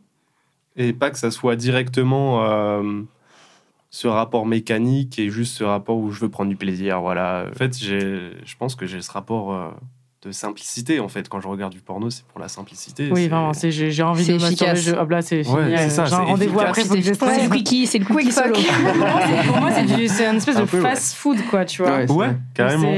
[0.76, 3.02] et pas que ça soit directement euh,
[3.90, 7.02] ce rapport mécanique et juste ce rapport où je veux prendre du plaisir.
[7.02, 7.46] Voilà.
[7.50, 9.70] En fait, je pense que j'ai ce rapport euh,
[10.26, 11.00] de simplicité.
[11.00, 13.10] En fait, quand je regarde du porno, c'est pour la simplicité.
[13.12, 14.72] Oui, vraiment, c'est- j'ai envie C'est de me masturber.
[14.74, 14.94] efficace.
[14.96, 15.00] Je...
[15.00, 15.56] Hop là, c'est fini.
[15.56, 16.70] Ouais, c'est ça, J'ai un c'est rendez-vous efficace.
[16.70, 18.54] après, C'est le quickie, c'est le quick solo.
[19.48, 20.84] Pour moi, c'est- une espèce Un de peu, ouais.
[20.90, 22.04] fast-food, quoi, tu vois.
[22.06, 22.92] Ouais, carrément.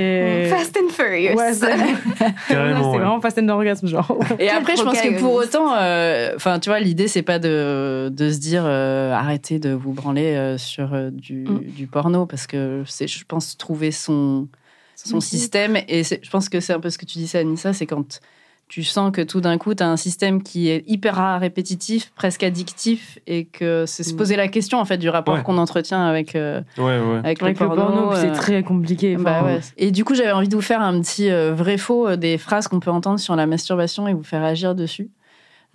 [0.55, 1.35] Fast and Furious.
[1.35, 1.65] Ouais, c'est
[2.47, 2.97] Carrément, c'est ouais.
[2.97, 4.17] vraiment fast and orgasme, genre.
[4.39, 8.09] Et après, je pense que pour autant, euh, enfin, tu vois, l'idée, c'est pas de,
[8.13, 11.59] de se dire euh, arrêtez de vous branler euh, sur du, Mm.
[11.75, 14.47] du porno, parce que c'est, je pense, trouver son,
[14.95, 15.77] son système.
[15.87, 18.19] Et je pense que c'est un peu ce que tu disais, Anissa, c'est quand
[18.67, 22.41] tu sens que tout d'un coup, tu as un système qui est hyper répétitif, presque
[22.41, 24.17] addictif, et que c'est se Mm.
[24.17, 25.43] poser la question, en fait, du rapport Ouais.
[25.43, 27.17] qu'on entretient avec, euh, Ouais, ouais.
[27.23, 27.83] avec, Avec le le porno.
[27.85, 29.17] porno, c'est euh, très compliqué.
[29.17, 29.59] bah enfin.
[29.77, 32.67] Et du coup, j'avais envie de vous faire un petit euh, vrai-faux euh, des phrases
[32.67, 35.11] qu'on peut entendre sur la masturbation et vous faire agir dessus.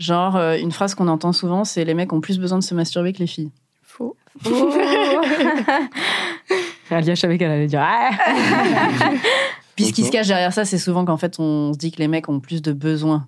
[0.00, 2.74] Genre, euh, une phrase qu'on entend souvent, c'est les mecs ont plus besoin de se
[2.74, 3.52] masturber que les filles.
[3.84, 4.16] Faux.
[6.90, 8.10] Alia, je savais qu'elle allait dire Ah
[9.76, 11.98] Puis ce qui se cache derrière ça, c'est souvent qu'en fait, on se dit que
[11.98, 13.26] les mecs ont plus de besoins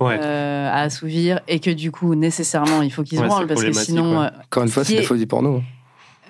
[0.00, 0.18] Ouais.
[0.20, 3.62] euh, à assouvir et que du coup, nécessairement, il faut qu'ils se Ouais, branlent parce
[3.62, 4.20] que sinon.
[4.22, 4.26] ouais.
[4.46, 5.62] Encore une fois, c'est est- des faux du porno.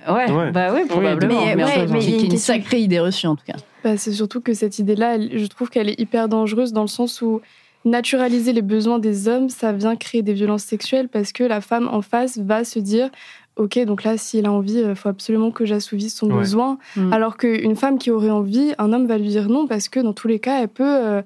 [0.06, 0.50] euh, ouais, Ouais.
[0.52, 1.46] bah oui, probablement.
[1.46, 3.56] mais- mais, ouais, mais il y a qui une sacrée idée reçue en tout cas.
[3.82, 7.22] Bah, c'est surtout que cette idée-là, je trouve qu'elle est hyper dangereuse dans le sens
[7.22, 7.40] où
[7.86, 11.88] naturaliser les besoins des hommes, ça vient créer des violences sexuelles parce que la femme
[11.90, 13.08] en face va se dire
[13.56, 16.38] Ok, donc là, s'il a envie, il faut absolument que j'assouvisse son Ouais.
[16.38, 16.78] besoin.
[16.96, 17.12] Mm.
[17.12, 20.12] Alors qu'une femme qui aurait envie, un homme va lui dire non parce que dans
[20.12, 21.22] tous les cas, elle peut, euh,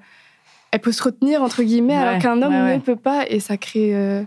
[0.70, 2.76] elle peut se retenir, entre guillemets, Ouais, alors qu'un homme ouais, ouais.
[2.76, 3.94] ne peut pas et ça crée.
[3.96, 4.22] euh,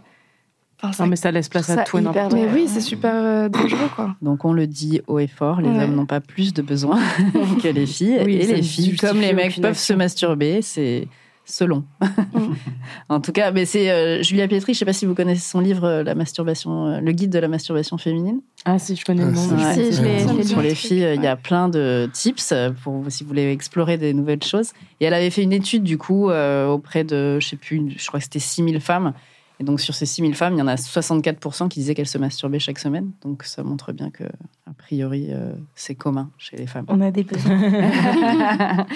[0.81, 3.13] ça- Non, mais ça laisse place Ça, à tout et n'importe Mais oui, c'est super
[3.13, 4.15] euh, dangereux, quoi.
[4.23, 5.83] Donc on le dit haut et fort, les Ouais.
[5.83, 6.99] hommes n'ont pas plus de besoins
[7.61, 8.19] que les filles.
[8.25, 9.93] Oui, et les filles, comme les mecs, peuvent action.
[9.93, 11.07] se masturber, c'est
[11.45, 11.83] selon.
[12.33, 12.53] Mm.
[13.09, 15.41] en tout cas, mais c'est euh, Julia Pietri, je ne sais pas si vous connaissez
[15.49, 18.41] son livre euh, La masturbation, euh, le guide de la masturbation féminine.
[18.65, 19.63] Ah, si, je connais le Ah, nom.
[19.63, 20.61] Ouais, si, je je lu.
[20.61, 24.43] les filles, il y a plein de tips pour si vous voulez explorer des nouvelles
[24.43, 24.71] choses.
[24.99, 27.91] Et elle avait fait une étude du coup euh, auprès de, je sais plus, une-
[27.91, 29.13] je crois que c'était 6000 femmes.
[29.59, 32.17] Et donc sur ces 6000 femmes, il y en a 64% qui disaient qu'elles se
[32.17, 33.11] masturbaient chaque semaine.
[33.23, 36.85] Donc ça montre bien que a priori euh, c'est commun chez les femmes.
[36.87, 37.59] On a des besoins.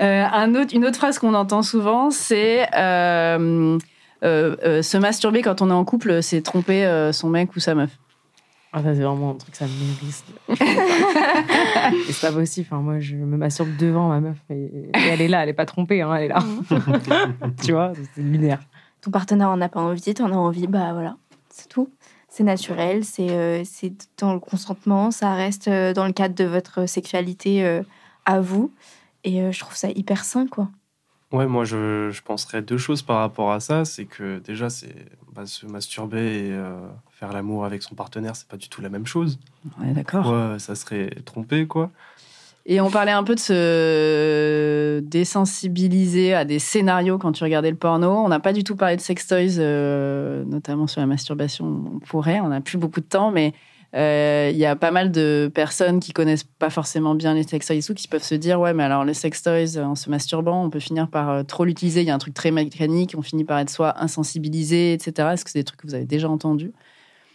[0.00, 3.78] Euh, un autre, une autre phrase qu'on entend souvent, c'est euh,
[4.24, 7.60] euh, euh, se masturber quand on est en couple, c'est tromper euh, son mec ou
[7.60, 7.90] sa meuf.
[8.72, 10.24] Ah, ça, c'est vraiment un truc, ça me hérisse.
[12.08, 12.66] et c'est pas possible.
[12.70, 15.54] Enfin, moi, je me masturbe devant ma meuf et, et elle est là, elle est
[15.54, 16.40] pas trompée, hein, elle est là.
[17.64, 18.60] tu vois, c'est lunaire.
[19.00, 21.16] Ton partenaire en a pas envie, t'en as envie, bah voilà,
[21.48, 21.88] c'est tout.
[22.28, 26.44] C'est naturel, c'est euh, c'est dans le consentement, ça reste euh, dans le cadre de
[26.44, 27.82] votre sexualité euh,
[28.26, 28.70] à vous.
[29.26, 30.70] Et euh, je trouve ça hyper sain, quoi.
[31.32, 33.84] Ouais, moi je, je penserais deux choses par rapport à ça.
[33.84, 34.94] C'est que déjà, c'est
[35.34, 36.78] bah, se masturber et euh,
[37.10, 39.38] faire l'amour avec son partenaire, c'est pas du tout la même chose.
[39.80, 40.30] Ouais, d'accord.
[40.30, 41.90] Ouais, ça serait tromper, quoi.
[42.68, 47.76] Et on parlait un peu de se désensibiliser à des scénarios quand tu regardais le
[47.76, 48.10] porno.
[48.10, 51.84] On n'a pas du tout parlé de sextoys, euh, notamment sur la masturbation.
[51.94, 53.75] On pourrait, on n'a plus beaucoup de temps, mais euh,
[54.50, 57.82] il y a pas mal de personnes qui connaissent pas forcément bien les sextoys et
[57.82, 60.80] tout, qui peuvent se dire ouais, mais alors les sextoys, en se masturbant, on peut
[60.80, 62.02] finir par euh, trop l'utiliser.
[62.02, 65.28] Il y a un truc très mécanique, on finit par être soit insensibilisé, etc.
[65.32, 66.72] Est-ce que c'est des trucs que vous avez déjà entendus?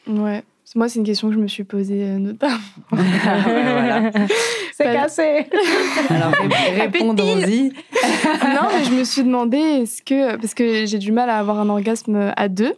[0.07, 0.43] Ouais.
[0.76, 2.55] Moi, c'est une question que je me suis posée euh, notamment.
[2.91, 4.12] Voilà.
[4.78, 5.45] C'est cassé
[6.09, 7.70] Alors ré- répondons-y.
[7.70, 10.38] non, mais je me suis demandé, est-ce que.
[10.38, 12.74] Parce que j'ai du mal à avoir un orgasme à deux,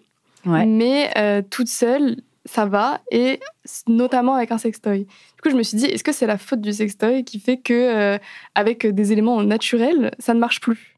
[0.46, 0.66] Ouais.
[0.66, 3.40] mais euh, toute seule, ça va, et
[3.88, 5.06] notamment avec un sextoy.
[5.06, 7.58] Du coup, je me suis dit, est-ce que c'est la faute du sextoy qui fait
[7.58, 8.18] que, euh,
[8.56, 10.94] avec des éléments naturels, ça ne marche plus?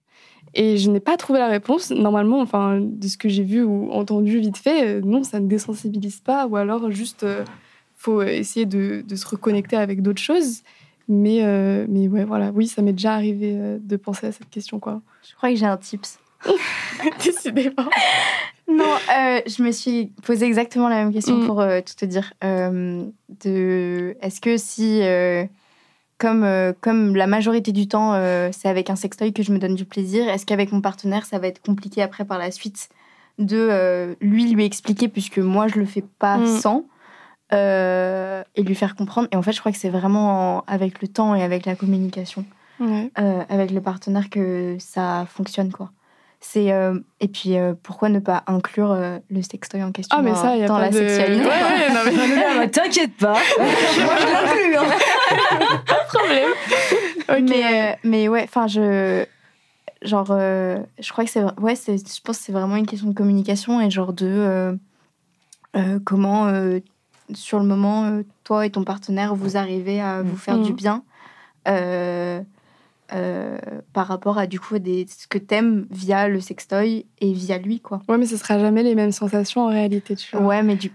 [0.55, 1.91] Et je n'ai pas trouvé la réponse.
[1.91, 5.47] Normalement, enfin, de ce que j'ai vu ou entendu vite fait, euh, non, ça ne
[5.47, 7.43] désensibilise pas, ou alors juste, euh,
[7.95, 10.63] faut essayer de, de se reconnecter avec d'autres choses.
[11.07, 14.79] Mais, euh, mais ouais, voilà, oui, ça m'est déjà arrivé de penser à cette question,
[14.79, 15.01] quoi.
[15.29, 16.17] Je crois que j'ai un tips.
[17.23, 17.89] Décidément.
[18.67, 18.83] Non,
[19.15, 21.45] euh, je me suis posé exactement la même question Mm.
[21.45, 22.33] pour euh, tout te dire.
[22.43, 23.03] Euh,
[23.43, 25.01] de, est-ce que si,
[26.17, 28.13] comme, comme la majorité du temps,
[28.51, 31.37] c'est avec un sextoy que je me donne du plaisir, est-ce qu'avec mon partenaire, ça
[31.39, 32.89] va être compliqué après par la suite
[33.37, 36.47] de lui lui expliquer, puisque moi je le fais pas Mm.
[36.59, 36.85] sans,
[37.51, 39.27] et lui faire comprendre?
[39.31, 41.75] Et en fait, je crois que c'est vraiment en- avec le temps et avec la
[41.75, 42.45] communication
[43.15, 45.91] avec le partenaire que ça fonctionne quoi.
[46.41, 50.21] C'est euh, et puis euh, pourquoi ne pas inclure euh, le sextoy en question Ah,
[50.21, 50.97] mais dans, ça, pas la de...
[50.97, 53.33] sexualité Ouais, ouais, non, mais bah, T'inquiète pas
[56.13, 56.49] problème.
[57.29, 57.49] Ok.
[57.49, 59.25] Mais mais ouais, enfin je
[60.01, 63.81] genre je crois que c'est ouais, c'est je pense c'est vraiment une question de communication
[63.81, 64.77] et genre de
[66.05, 66.49] comment
[67.33, 70.75] sur le moment toi et ton partenaire vous arrivez à vous faire du Mhm.
[70.75, 71.03] bien.
[71.67, 72.41] euh,
[73.13, 73.57] euh,
[73.93, 77.79] par rapport à du coup des, ce que t'aimes via le sextoy et via lui
[77.79, 78.01] quoi.
[78.09, 80.45] Ouais, mais ce sera jamais les mêmes sensations en réalité, tu vois.
[80.45, 80.91] Ouais, mais du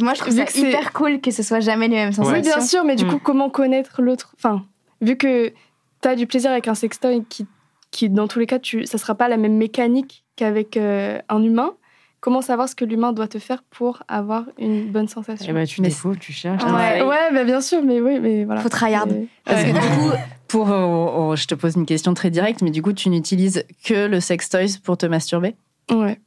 [0.00, 2.12] moi je trouve Vu ça que c'est- hyper cool que ce soit jamais les mêmes
[2.12, 2.36] sensations.
[2.36, 3.08] Oui, bien sûr, mais du Mm.
[3.10, 4.34] coup, comment connaître l'autre?
[4.38, 4.64] Enfin,
[5.02, 5.52] vu que
[6.00, 7.46] tu as du plaisir avec un sextoy qui,
[7.90, 11.42] qui dans tous les cas, tu, ça sera pas la même mécanique qu'avec euh, un
[11.42, 11.72] humain,
[12.20, 15.46] comment savoir ce que l'humain doit te faire pour avoir une bonne sensation?
[15.50, 16.62] Eh ben, tu Mais découvres, tu cherches.
[16.64, 17.02] Ouais.
[17.34, 18.62] bah, bien sûr, mais oui, mais voilà.
[18.62, 19.06] Faut tryhard.
[19.08, 19.72] Mais- Parce Ouais.
[19.72, 20.10] que du coup,
[20.52, 23.64] pour, euh, oh, je te pose une question très directe, mais du coup, tu n'utilises
[23.84, 25.56] que le sextoys pour te masturber?
[25.90, 26.20] Ouais.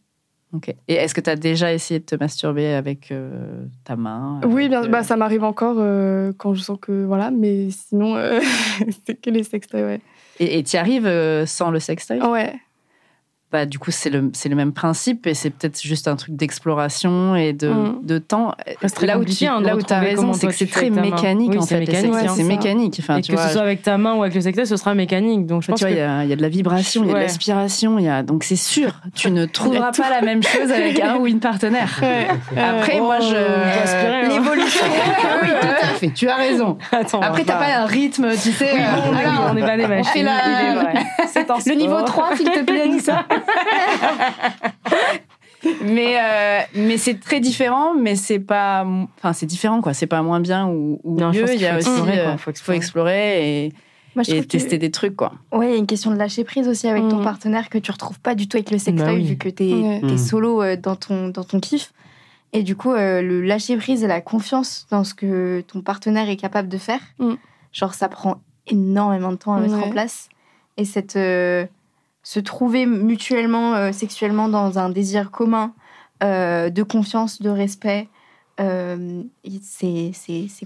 [0.51, 0.73] Ok.
[0.87, 4.67] Et est-ce que tu as déjà essayé de te masturber avec euh, ta main Oui,
[4.67, 8.15] bien, euh, bah, ça m'arrive encore euh, quand je sens que voilà, mais sinon,
[9.05, 10.01] c'est que les sextoys, ouais.
[10.39, 12.55] Et tu y arrives sans le sextoy Ouais.
[13.55, 16.35] Bah, du coup, c'est le, c'est le même principe et c'est peut-être juste un truc
[16.35, 17.99] d'exploration et de, Mm.
[18.03, 18.53] de temps.
[18.93, 20.89] Très là où tu hein, là où as retrouver raison, c'est que c'est tu très
[20.89, 21.79] mécanique Oui, en c'est fait.
[21.79, 22.43] mécanique, C'est- ça.
[22.43, 22.97] mécanique.
[23.01, 24.75] Enfin, et tu que vois, ce soit avec ta main ou avec le secteur, ce
[24.75, 25.45] sera mécanique.
[25.45, 27.07] Donc je tu vois, il que y, a, il y a de la vibration, il
[27.07, 30.21] y a de l'aspiration, il y a donc c'est sûr, tu ne trouveras pas la
[30.21, 32.01] même chose avec un ou une partenaire.
[32.57, 34.27] Après, moi, je aspirer, hein.
[34.29, 34.85] l'évolution.
[35.43, 36.09] oui, tout à fait.
[36.13, 36.77] Tu as raison.
[36.91, 38.71] Attends, Après, t'as pas un rythme, tu sais.
[38.73, 40.27] Euh, on n'est pas des machines.
[40.27, 40.99] est.
[41.27, 42.05] C'est Le niveau sport.
[42.05, 43.25] 3, s'il te plaît, Anissa.
[45.83, 48.85] mais euh, mais c'est très différent, mais c'est pas.
[49.17, 49.93] Enfin, c'est différent, quoi.
[49.93, 51.53] C'est pas moins bien ou, ou Non, je mieux.
[51.53, 51.89] Il y a aussi.
[51.89, 52.31] explorer, euh, quoi.
[52.37, 52.77] Faut faut explorer.
[52.77, 53.73] explorer et,
[54.15, 55.33] Moi, je et trouve que- tester des trucs, quoi.
[55.51, 57.23] Ouais, il y a une question de lâcher prise aussi avec ton Mm.
[57.23, 59.23] partenaire que tu retrouves pas du tout avec le sextoy Bah oui.
[59.23, 60.17] vu que t'es es Mm.
[60.17, 61.91] solo euh, dans ton, dans ton kiff.
[62.53, 66.29] Et du coup, euh, le lâcher prise et la confiance dans ce que ton partenaire
[66.29, 67.33] est capable de faire, Mm.
[67.73, 68.37] genre ça prend
[68.67, 69.83] énormément de temps à mettre Ouais.
[69.83, 70.29] en place.
[70.77, 71.65] Et cette, euh,
[72.25, 75.73] se trouver mutuellement, euh, sexuellement dans un désir commun
[76.23, 78.09] euh, de confiance, de respect,
[78.59, 79.21] euh,
[79.61, 80.11] c'est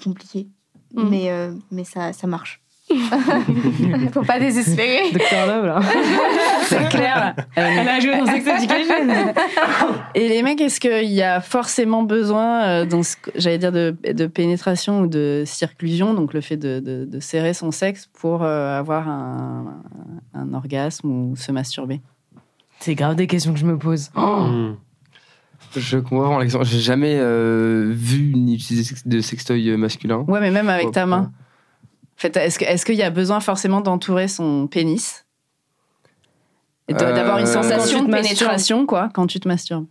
[0.02, 0.48] compliqué.
[0.96, 1.10] Mm.
[1.10, 2.62] Mais, mais ça, ça marche.
[4.14, 5.10] Faut pas désespérer.
[5.14, 5.80] Docteur Love, là.
[6.64, 7.36] C'est clair.
[7.56, 9.34] Elle a joué dans Sex Education.
[10.16, 13.96] Et les mecs, est-ce qu'il y a forcément besoin, euh, dans ce j'allais dire, de,
[14.12, 18.44] de pénétration ou de circlusion, donc le fait de, de- de serrer son sexe pour
[18.44, 19.82] euh, avoir un,
[20.34, 22.02] un orgasme ou se masturber?
[22.80, 24.10] C'est grave des questions que je me pose.
[24.16, 24.40] Oh.
[24.50, 24.76] Hmm.
[25.76, 26.66] Je comprends vraiment l'exemple.
[26.66, 30.24] J'ai jamais euh, vu ni utilisé de sextoy masculin.
[30.28, 31.32] Ouais, mais même avec ta main.
[32.20, 35.26] Fait, est-ce qu'il y a besoin forcément d'entourer son pénis?
[36.92, 39.86] Euh, d'avoir une Quand sensation de pénétration, quoi, quand tu te masturbes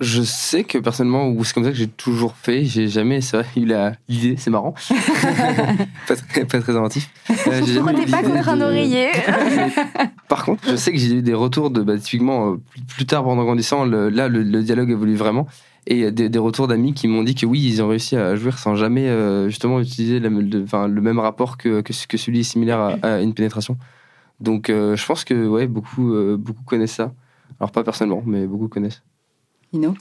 [0.00, 3.36] Je sais que personnellement, ou c'est comme ça que j'ai toujours fait, j'ai jamais, c'est
[3.36, 4.74] vrai, eu la- l'idée, c'est marrant.
[6.08, 7.10] pas, très, pas très inventif.
[7.30, 9.10] Euh, Pourquoi t'es pas contre un oreiller
[10.28, 13.06] Par contre, je sais que j'ai eu des retours de, bah, typiquement, euh, plus, plus
[13.06, 15.46] tard, pendant grandissant, le- là, le, le dialogue évolue vraiment.
[15.88, 18.58] Et des, des retours d'amis qui m'ont dit que oui, ils ont réussi à jouir
[18.58, 22.92] sans jamais, euh, justement, utiliser la- le, même rapport que, que, que celui similaire à,
[23.02, 23.78] à une pénétration.
[24.40, 27.12] Donc, euh, je pense que, ouais, beaucoup, euh, beaucoup connaissent ça.
[27.60, 29.02] Alors, pas personnellement, mais beaucoup connaissent.
[29.72, 29.94] Ino?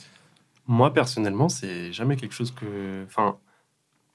[0.67, 3.03] Moi, personnellement, c'est jamais quelque chose que.
[3.05, 3.38] Enfin,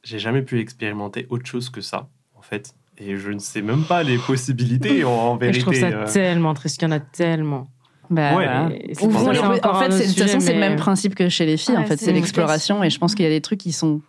[0.03, 2.75] j'ai jamais pu expérimenter autre chose que ça, en fait.
[2.99, 5.61] Et je ne sais même pas les possibilités, en, en Et vérité.
[5.61, 6.13] je trouve ça euh.
[6.13, 7.71] tellement triste qu'il y en a tellement.
[8.11, 8.45] Bah, Ouais.
[8.45, 8.69] voilà.
[9.03, 11.77] Ouvrons les- En fait, de toute façon, c'est le même principe que chez les filles.
[11.77, 12.83] Ouais, en fait, c'est l'exploration.
[12.83, 14.01] Et je pense qu'il y a des trucs qui sont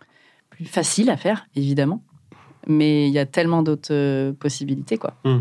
[0.50, 2.02] plus faciles à faire, évidemment.
[2.66, 5.14] Mais il y a tellement d'autres euh, possibilités, quoi.
[5.24, 5.40] Hmm.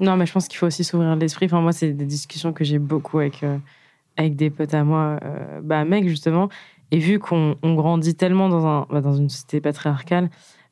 [0.00, 1.46] Non, mais je pense qu'il faut aussi s'ouvrir l'esprit.
[1.46, 3.56] Enfin, moi, c'est des discussions que j'ai beaucoup avec, euh,
[4.16, 6.48] avec des potes à moi, euh, bah, mecs, justement.
[6.90, 10.28] Et vu qu'on on grandit tellement dans, un, bah, dans une société patriarcale,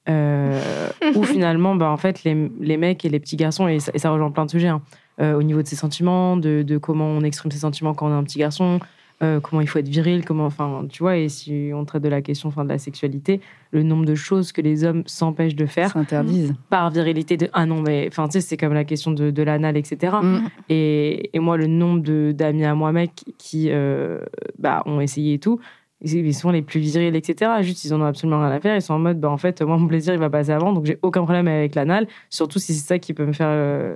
[0.09, 0.61] euh,
[1.17, 3.99] où finalement, bah, en fait, les, les mecs et les petits garçons, et ça, et
[3.99, 4.83] ça rejoint plein de sujets, hein,
[5.21, 8.11] euh, au niveau de ses sentiments, de, de comment on exprime ses sentiments quand on
[8.11, 8.81] est un petit garçon,
[9.23, 12.09] euh, comment il faut être viril, comment, enfin, tu vois, et si on traite de
[12.09, 13.41] la question enfin, de la sexualité,
[13.71, 16.55] le nombre de choses que les hommes s'empêchent de faire S'interdisent.
[16.71, 19.43] par virilité de ah non mais enfin tu sais c'est comme la question de, de
[19.43, 20.39] l'anal etc Mm.
[20.69, 24.19] et, et moi le nombre de d'amis à moi mecs qui euh,
[24.59, 25.59] bah ont essayé et tout
[26.03, 28.75] ils ils sont les plus virils etc juste ils en ont absolument rien à faire
[28.77, 30.85] ils sont en mode bah en fait moi mon plaisir il va passer avant donc
[30.85, 33.95] j'ai aucun problème avec l'anal surtout si c'est ça qui peut me faire euh,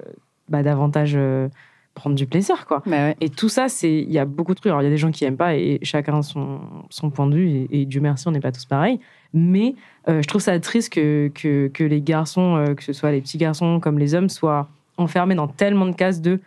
[0.48, 1.48] bah, davantage euh,
[1.94, 3.16] prendre du plaisir quoi Bah ouais.
[3.20, 4.70] et tout ça, c'est il y a beaucoup de trucs.
[4.70, 7.34] Alors, il y a des gens qui aiment pas et chacun son, son point de
[7.34, 7.48] vue.
[7.48, 9.00] Et, et Dieu merci, on n'est pas tous pareils.
[9.32, 9.74] Mais
[10.08, 13.20] euh, je trouve ça triste que, que, que les garçons, euh, que ce soit les
[13.20, 14.68] petits garçons comme les hommes, soient
[14.98, 16.40] enfermés dans tellement de cases de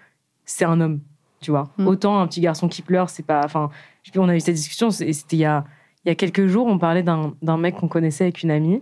[0.46, 1.00] c'est un homme.
[1.42, 1.88] Tu vois, Mm.
[1.88, 3.42] autant un petit garçon qui pleure, c'est pas.
[3.46, 3.70] Enfin,
[4.18, 4.92] on a eu cette discussion.
[4.92, 5.64] c'est- C'était il y a,
[6.06, 8.82] il y a quelques jours, on parlait d'un d'un mec qu'on connaissait avec une amie.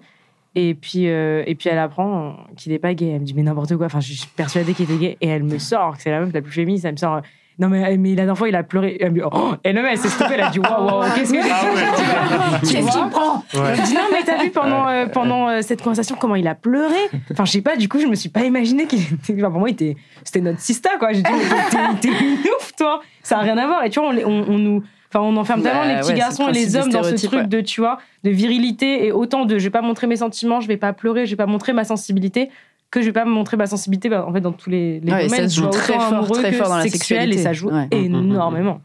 [0.60, 3.10] Et puis, euh, et puis elle apprend qu'il n'est pas gay.
[3.14, 3.86] Elle me dit, mais n'importe quoi.
[3.86, 5.18] Enfin, je suis persuadée qu'il était gay.
[5.22, 6.84] Et elle me sort, que c'est la meuf la plus féministe.
[6.86, 7.22] Elle me sort, euh,
[7.60, 8.98] non, mais, mais la dernière fois, il a pleuré.
[9.00, 10.34] Elle me dit, oh Et le mec, elle s'est stoppée.
[10.34, 13.36] Elle a dit, waouh, waouh, qu'est-ce que Ah Tu Qu'est-ce qu'il me prend?
[13.54, 13.70] Ouais.
[13.74, 16.48] Elle me dit, non, mais t'as vu pendant, euh, pendant euh, cette conversation comment il
[16.48, 16.96] a pleuré?
[17.32, 19.34] Enfin, je sais pas, du coup, je me suis pas imaginé qu'il était.
[19.34, 21.14] Enfin, pour moi, il était- c'était notre sista, quoi.
[21.14, 23.84] J'ai dit, mais t'es- une ouf, toi Ça a rien à voir.
[23.86, 24.84] Et tu vois, on, les- on, on nous.
[25.14, 27.16] Enfin, on enferme Bah, tellement les petits ouais, garçons le et les hommes dans ce
[27.16, 27.48] truc ouais.
[27.48, 30.68] de, tu vois, de virilité et autant de je vais pas montrer mes sentiments, je
[30.68, 32.50] vais pas pleurer, je vais pas montrer ma sensibilité,
[32.92, 35.26] que je vais pas montrer ma sensibilité, bah, en fait, dans tous les, les Ouais,
[35.28, 35.42] domaines.
[35.44, 37.70] ça se joue très fort, amoureux très que fort dans la sexuel, et ça joue
[37.70, 37.88] Ouais.
[37.92, 38.82] énormément.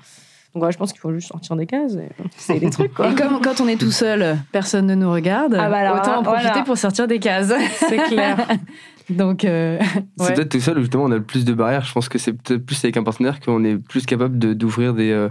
[0.54, 3.10] Donc, ouais, je pense qu'il faut juste sortir des cases et c'est des trucs, quoi.
[3.10, 6.18] Et comme quand on est tout seul, personne ne nous regarde, Ah bah alors, autant
[6.18, 6.40] en voilà.
[6.40, 7.52] profiter pour sortir des cases.
[7.88, 8.36] C'est clair.
[9.10, 9.78] Donc, euh,
[10.18, 10.34] C'est ouais.
[10.34, 11.84] peut-être tout seul où justement on a le plus de barrières.
[11.84, 14.94] Je pense que c'est peut-être plus avec un partenaire qu'on est plus capable de- d'ouvrir
[14.94, 15.28] des, euh,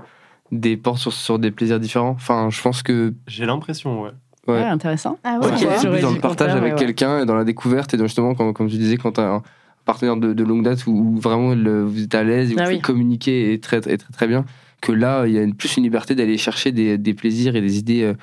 [0.51, 2.09] des portes sur, sur des plaisirs différents.
[2.11, 4.09] Enfin, je pense que J'ai l'impression, ouais.
[4.47, 4.55] Ouais.
[4.55, 5.17] Ouais, intéressant.
[5.23, 8.53] Ah Ouais, dans le partage avec quelqu'un et dans la découverte et dans justement comme,
[8.53, 9.43] comme tu disais quand t'as un,
[9.85, 12.59] partenaire de, de longue date où, où vraiment le- vous êtes à l'aise et vous
[12.59, 12.81] Ah pouvez oui.
[12.81, 14.45] communiquer et très, et très très bien,
[14.81, 17.61] que là il y a une- plus une liberté d'aller chercher des, des plaisirs et
[17.61, 18.13] des idées euh,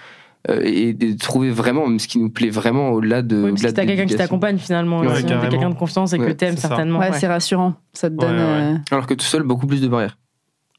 [0.50, 3.36] euh, et de trouver vraiment ce qui nous plaît vraiment au-delà de.
[3.36, 5.02] Oui, parce au-delà que t'as de quelqu'un qui t'accompagne finalement.
[5.02, 5.48] T'as carrément.
[5.50, 6.98] quelqu'un de confiance et que t'aimes certainement.
[7.00, 7.18] Ouais, ouais.
[7.18, 7.74] c'est rassurant.
[7.92, 8.36] Ça te Ouais, donne.
[8.36, 8.42] ouais.
[8.42, 10.16] euh, Alors que tout seul, beaucoup plus de barrières.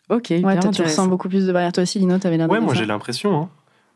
[0.09, 1.71] Ok, Ouais, tu ressens beaucoup plus de barrières.
[1.71, 3.43] Toi aussi, Lino, t'avais de Ouais, moi j'ai l'impression.
[3.43, 3.49] hein.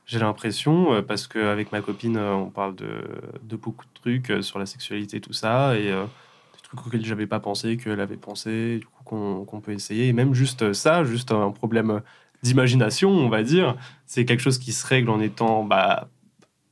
[0.06, 3.04] J'ai l'impression, euh, parce qu'avec ma copine, euh, on parle de,
[3.42, 7.06] de beaucoup de trucs euh, sur la sexualité, tout ça, et euh, des trucs auxquels
[7.06, 10.10] j'avais pas pensé, qu'elle avait pensé, du coup qu'on peut essayer.
[10.10, 12.02] Et même juste ça, juste un problème
[12.44, 16.10] d'imagination, on va dire, c'est quelque chose qui se règle en étant bah,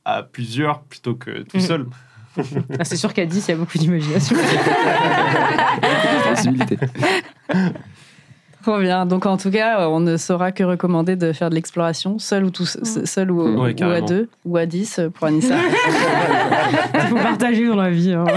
[0.04, 1.60] à plusieurs plutôt que tout Mhm.
[1.62, 1.86] seul.
[2.78, 4.36] Ah, c'est sûr qu'à 10, il y a beaucoup d'imagination.
[6.36, 6.78] Sensibilité.
[8.62, 9.06] Trop bien.
[9.06, 12.50] Donc, en tout cas, on ne saura que recommander de faire de l'exploration, seul ou,
[12.50, 15.54] tout, seul ou, Ouais, ou à deux, ou à dix pour Anissa.
[16.94, 18.12] Il faut partager dans la vie.
[18.12, 18.24] hein.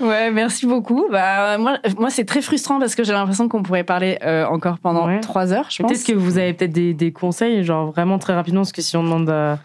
[0.00, 1.04] Ouais, merci beaucoup.
[1.12, 4.78] Bah, moi, moi c'est très frustrant parce que j'ai l'impression qu'on pourrait parler euh, encore
[4.78, 5.20] pendant Ouais.
[5.20, 5.92] trois heures, je pense.
[5.92, 8.96] Peut-être que vous avez peut-être des, des conseils, genre vraiment très rapidement, parce que si
[8.96, 9.58] on demande à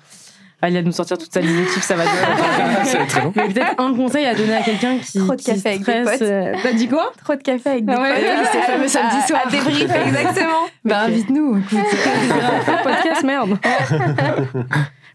[0.71, 2.85] De nous sortir toute sa liste de tips, ça va durer.
[2.85, 3.33] Ça va être très long.
[3.35, 6.03] Mais peut-être un conseil à donner à quelqu'un qui, Trop de qui café avec des
[6.03, 6.21] potes.
[6.21, 8.23] euh, T'as dit quoi Trop de café avec des Ah ouais, potes.
[8.39, 9.41] oui, c'est fameux samedi soir.
[9.45, 10.65] À débrief, exactement.
[10.83, 11.61] Bah, invite-nous.
[12.83, 13.57] podcast, merde.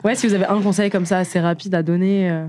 [0.04, 2.30] ouais, si vous avez un conseil comme ça assez rapide à donner.
[2.30, 2.46] euh,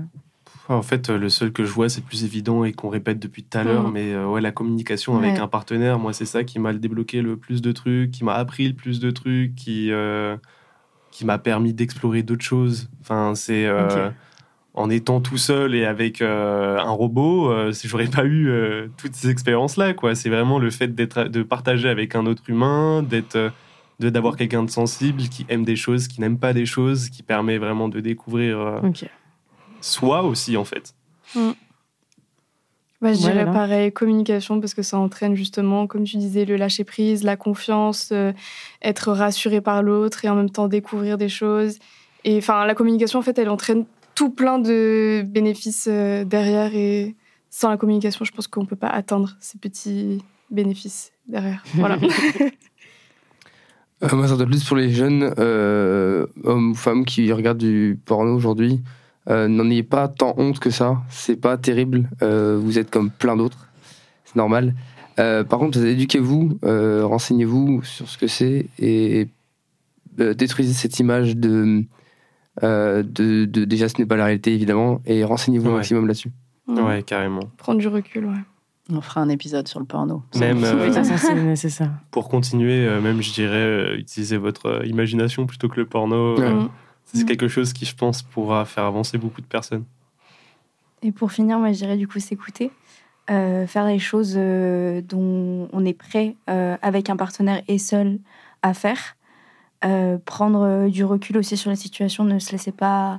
[0.68, 3.18] En fait, euh, le seul que je vois, c'est le plus évident et qu'on répète
[3.18, 3.92] depuis tout à l'heure, Mhm.
[3.92, 5.40] mais euh, ouais, la communication avec Ouais.
[5.40, 8.68] un partenaire, moi, c'est ça qui m'a débloqué le plus de trucs, qui m'a appris
[8.68, 10.36] le plus de trucs, qui, euh,
[11.12, 12.90] qui m'a permis d'explorer d'autres choses.
[13.00, 13.66] Enfin, c'est.
[13.66, 14.10] euh.
[14.74, 18.50] En étant tout seul et avec euh, un robot, euh, si j'aurais pas eu
[18.96, 20.14] toutes ces expériences-là, quoi.
[20.14, 23.52] C'est vraiment le fait d'être, de partager avec un autre humain, d'être,
[24.00, 27.58] d'avoir quelqu'un de sensible qui aime des choses, qui n'aime pas des choses, qui permet
[27.58, 28.80] vraiment de découvrir
[29.82, 30.94] soi aussi, en fait.
[33.02, 36.84] Bah, je dirais pareil, communication, parce que ça entraîne justement, comme tu disais, le lâcher
[36.84, 38.32] prise, la confiance, euh,
[38.80, 41.78] être rassuré par l'autre et en même temps découvrir des choses.
[42.24, 46.74] Et enfin, la communication, en fait, elle entraîne tout plein de bénéfices euh, derrière.
[46.76, 47.16] Et
[47.50, 51.64] sans la communication, je pense qu'on ne peut pas atteindre ces petits bénéfices derrière.
[51.74, 51.98] Voilà.
[54.04, 58.00] Euh, moi, ça doit plus pour les jeunes euh, hommes ou femmes qui regardent du
[58.04, 58.80] porno aujourd'hui.
[59.30, 60.98] Euh, N'en ayez pas tant honte que ça.
[61.08, 62.08] C'est pas terrible.
[62.22, 63.68] Euh, vous êtes comme plein d'autres.
[64.24, 64.74] C'est normal.
[65.18, 69.28] Euh, par contre, éduquez-vous, euh, renseignez-vous sur ce que c'est et
[70.20, 71.84] euh, détruisez cette image de,
[72.62, 75.76] euh, de, de- Déjà, ce n'est pas la réalité, évidemment, et renseignez-vous au Ouais.
[75.76, 76.30] maximum là-dessus.
[76.68, 77.40] Ouais, carrément.
[77.58, 78.32] Prendre du recul, ouais.
[78.90, 80.22] On fera un épisode sur le porno.
[80.36, 81.90] Même, euh, façon, c'est nécessaire.
[82.10, 86.38] pour continuer, euh, même je dirais, euh, utiliser votre imagination plutôt que le porno.
[86.38, 86.52] Ouais.
[87.12, 87.26] C'est Mm.
[87.26, 89.84] quelque chose qui, je pense, pourra faire avancer beaucoup de personnes.
[91.02, 92.70] Et pour finir, moi, je dirais du coup s'écouter,
[93.30, 98.18] euh, faire les choses euh, dont on est prêt euh, avec un partenaire et seul
[98.62, 99.16] à faire,
[100.24, 103.18] prendre du recul aussi sur la situation, ne se laisser pas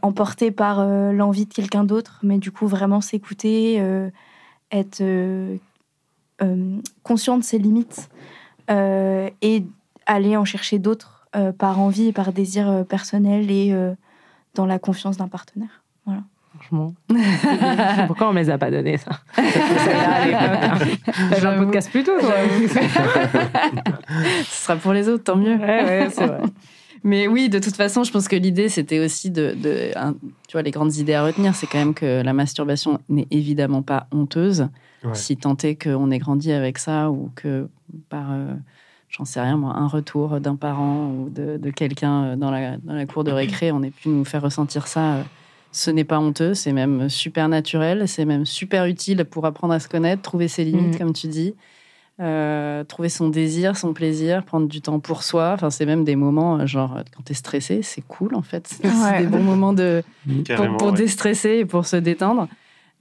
[0.00, 3.82] emporter par l'envie de quelqu'un d'autre, mais du coup vraiment s'écouter,
[4.70, 5.02] être
[7.02, 8.08] conscient de ses limites
[8.70, 9.64] et
[10.06, 13.94] aller en chercher d'autres euh, par envie et par désir euh, personnel et euh,
[14.54, 15.82] dans la confiance d'un partenaire.
[16.58, 16.94] Franchement.
[18.06, 20.64] Pourquoi on me les a pas donné ça fait
[21.44, 22.32] un podcast plus tôt, toi.
[24.44, 25.56] Ce sera pour les autres, tant mieux.
[25.56, 26.40] Ouais, ouais, c'est vrai.
[27.04, 30.14] Mais oui, de toute façon, je pense que l'idée, c'était aussi de, de- un-
[30.48, 33.82] tu vois, les grandes idées à retenir, c'est quand même que la masturbation n'est évidemment
[33.82, 34.68] pas honteuse,
[35.04, 35.14] Ouais.
[35.14, 37.68] si tant est qu'on ait grandi avec ça ou que
[38.08, 38.54] par, euh,
[39.08, 42.76] j'en sais rien moi, un retour d'un parent ou de, de quelqu'un euh, dans la,
[42.78, 45.14] dans la cour de récré, on ait pu nous faire ressentir ça.
[45.16, 45.22] euh,
[45.72, 49.80] Ce n'est pas honteux, c'est même super naturel, c'est même super utile pour apprendre à
[49.80, 50.98] se connaître, trouver ses limites, Mhm.
[50.98, 51.54] comme tu dis.
[52.18, 55.50] Euh, trouver son désir, son plaisir, prendre du temps pour soi.
[55.52, 58.66] Enfin, c'est même des moments, genre, quand t'es stressé, c'est cool en fait.
[58.82, 59.20] C'est Ouais.
[59.20, 60.76] des bons moments de, pour, Carrément.
[60.78, 60.96] pour ouais.
[60.96, 62.48] déstresser et pour se détendre.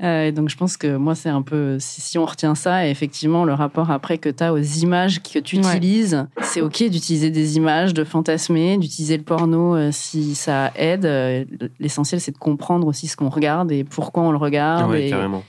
[0.04, 1.78] Euh, et donc, je pense que moi, c'est un peu.
[1.80, 5.24] Si, si on retient ça, et effectivement, le rapport après que tu as aux images
[5.24, 5.62] que tu Ouais.
[5.78, 11.06] utilises, c'est OK d'utiliser des images, de fantasmer, d'utiliser le porno euh, si ça aide.
[11.06, 11.46] Euh,
[11.80, 14.92] L'essentiel, c'est de comprendre aussi ce qu'on regarde et pourquoi on le regarde.
[14.92, 15.44] Ouais, et, carrément.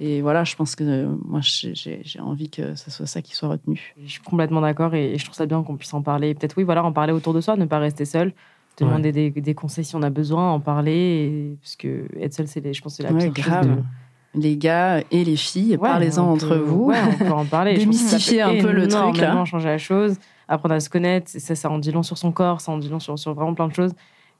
[0.00, 3.94] et voilà, je pense que moi, j'ai- envie que ce soit ça qui soit retenu.
[4.04, 6.34] Je suis complètement d'accord et je trouve ça bien qu'on puisse en parler.
[6.34, 8.32] Peut-être, oui, voilà, en parler autour de soi, ne pas rester seul.
[8.78, 10.92] Demander des, des conseils si on a besoin, en parler.
[10.92, 13.64] et- parce que être seul, c'est, je pense, que c'est la Ouais, pire grave.
[13.66, 16.84] chose de- Les gars et les filles, Ouais, parlez-en entre vous.
[16.86, 17.74] Ouais, on peut en parler.
[17.76, 19.44] Démystifier un peu le truc, là.
[19.44, 20.16] changer la chose,
[20.48, 21.30] apprendre à se connaître.
[21.30, 23.52] Ça, ça en dit long sur son corps, ça en dit long sur, sur vraiment
[23.54, 23.92] plein de choses.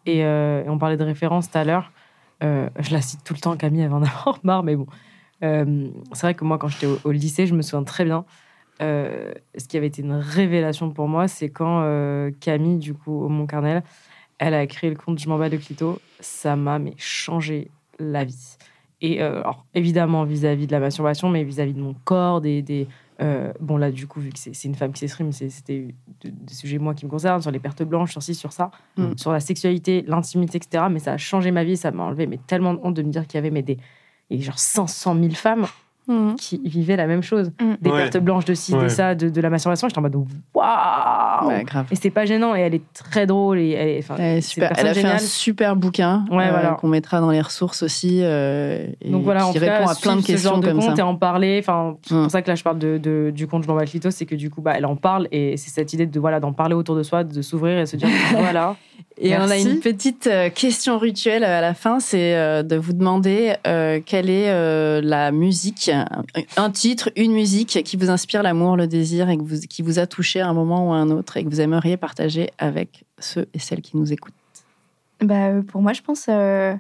[0.06, 1.92] Et, euh, et on parlait de référence tout à l'heure.
[2.42, 4.86] Euh, je la cite tout le temps, Camille, avant d'avoir marre, mais bon.
[5.44, 8.24] Euh, c'est vrai que moi, quand j'étais au, au lycée, je me souviens très bien.
[8.80, 13.24] euh, ce qui avait été une révélation pour moi, c'est quand euh, Camille, du coup,
[13.24, 13.82] au Mont-Carnel,
[14.46, 16.00] elle a créé le compte Je m'en bats de Clito.
[16.20, 18.56] Ça m'a mais changé la vie.
[19.00, 22.62] Et euh, alors, évidemment, vis-à-vis de la masturbation, mais vis-à-vis de mon corps, des.
[22.62, 22.86] des
[23.20, 25.94] euh, bon, là, du coup, vu que c'est c'est une femme qui s'exprime, c'est- c'était
[26.22, 28.70] de- des sujets, moi, qui me concernent, sur les pertes blanches, sur ci, sur ça,
[28.96, 29.16] Mm.
[29.16, 30.84] sur la sexualité, l'intimité, etc.
[30.90, 33.10] Mais ça a changé ma vie, ça m'a enlevé mais tellement de honte de me
[33.10, 33.76] dire qu'il y avait mais des.
[34.30, 35.66] Et genre 500 000 femmes
[36.08, 36.34] Mhm.
[36.36, 37.52] qui vivaient la même chose.
[37.60, 37.74] Mm.
[37.80, 38.02] Des Ouais.
[38.08, 38.88] pertes blanches de ci, de Ouais.
[38.88, 39.88] ça, de, de la masturbation.
[39.88, 41.48] J'étais en mode waouh!
[41.48, 41.64] Ouais.
[41.90, 44.72] Et c'était pas gênant et elle est très drôle et elle est, Elle, super.
[44.76, 46.70] Elle a fait un super bouquin Ouais, euh, voilà.
[46.80, 48.20] qu'on mettra dans les ressources aussi.
[48.22, 50.52] euh, et Donc voilà, en qui tout répond cas, à plein de suivre ce genre
[50.54, 51.02] questions de comme compte ça.
[51.02, 51.58] et en parler.
[51.62, 52.22] Enfin, c'est Mm.
[52.22, 53.76] pour ça que là, je parle de, de- du compte Je m'en
[54.10, 56.52] c'est que du coup, bah, elle en parle et c'est cette idée de voilà d'en
[56.52, 58.76] parler autour de soi, de s'ouvrir et se dire voilà.
[59.18, 62.92] Et on a une petite euh, question rituelle à la fin, c'est euh, de vous
[62.92, 65.90] demander euh, quelle est euh, la musique,
[66.56, 69.98] un, titre, une musique qui vous inspire l'amour, le désir et que vous- qui vous
[69.98, 73.04] a touché à un moment ou à un autre et que vous aimeriez partager avec
[73.18, 74.32] ceux et celles qui nous écoutent?
[75.20, 76.74] Bah, pour moi, je pense, euh,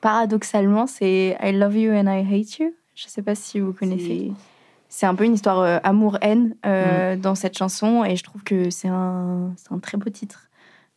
[0.00, 2.72] paradoxalement, c'est I love you and I hate you.
[2.94, 4.32] Je sais pas si vous connaissez.
[4.88, 8.70] C'est un peu une histoire euh, amour-haine euh, dans cette chanson et je trouve que
[8.70, 10.45] c'est un, c'est un très beau titre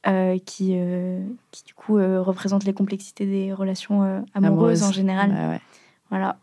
[0.08, 1.22] euh, qui, euh,
[1.52, 4.84] qui, du coup, euh, représente les complexités des relations euh, amoureuses Amoureuse.
[4.84, 5.32] en général.
[5.32, 5.62] Ouais, ouais.
[6.10, 6.38] Voilà.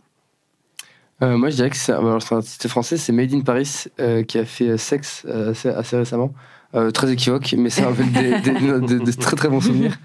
[1.22, 4.38] Euh, moi, je dirais que c'est un titre français, c'est Made in Paris, euh, qui
[4.38, 6.32] a fait Sexe euh, assez, assez récemment.
[6.74, 9.98] Euh, très équivoque, mais ça rappelle des, des- des- des très très bons souvenirs.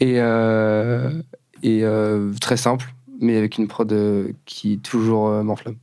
[0.00, 1.10] Et, euh,
[1.62, 2.86] et euh, très simple,
[3.20, 5.76] mais avec une prod euh, qui toujours euh, m'enflamme.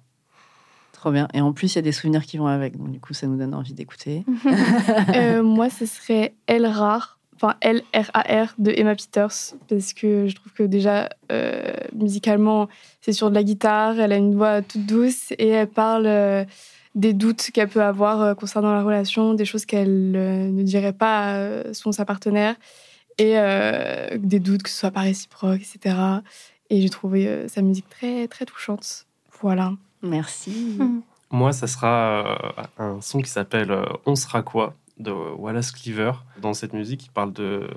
[1.02, 1.28] Trop bien.
[1.34, 2.78] Et en plus, il y a des souvenirs qui vont avec.
[2.78, 4.24] Donc, du coup, ça nous donne envie d'écouter.
[5.16, 10.54] Euh, moi, ce serait Elle rare, enfin L-R-A-R de Emma Peters, parce que je trouve
[10.54, 12.70] que déjà, euh, musicalement,
[13.02, 16.46] c'est sur de la guitare, elle a une voix toute douce et elle parle euh,
[16.94, 21.74] des doutes qu'elle peut avoir concernant la relation, des choses qu'elle ne dirait pas à
[21.74, 22.56] son sa partenaire,
[23.18, 23.36] et
[24.18, 25.96] des doutes que ce soit pas réciproque, etc.
[26.70, 29.08] Et j'ai trouvé sa musique très, très touchante.
[29.42, 29.72] Voilà.
[30.04, 30.78] Merci.
[31.32, 36.12] Moi, ça sera euh, un son qui s'appelle euh, On sera quoi de Wallace Cleaver.
[36.42, 37.68] Dans cette musique, il parle de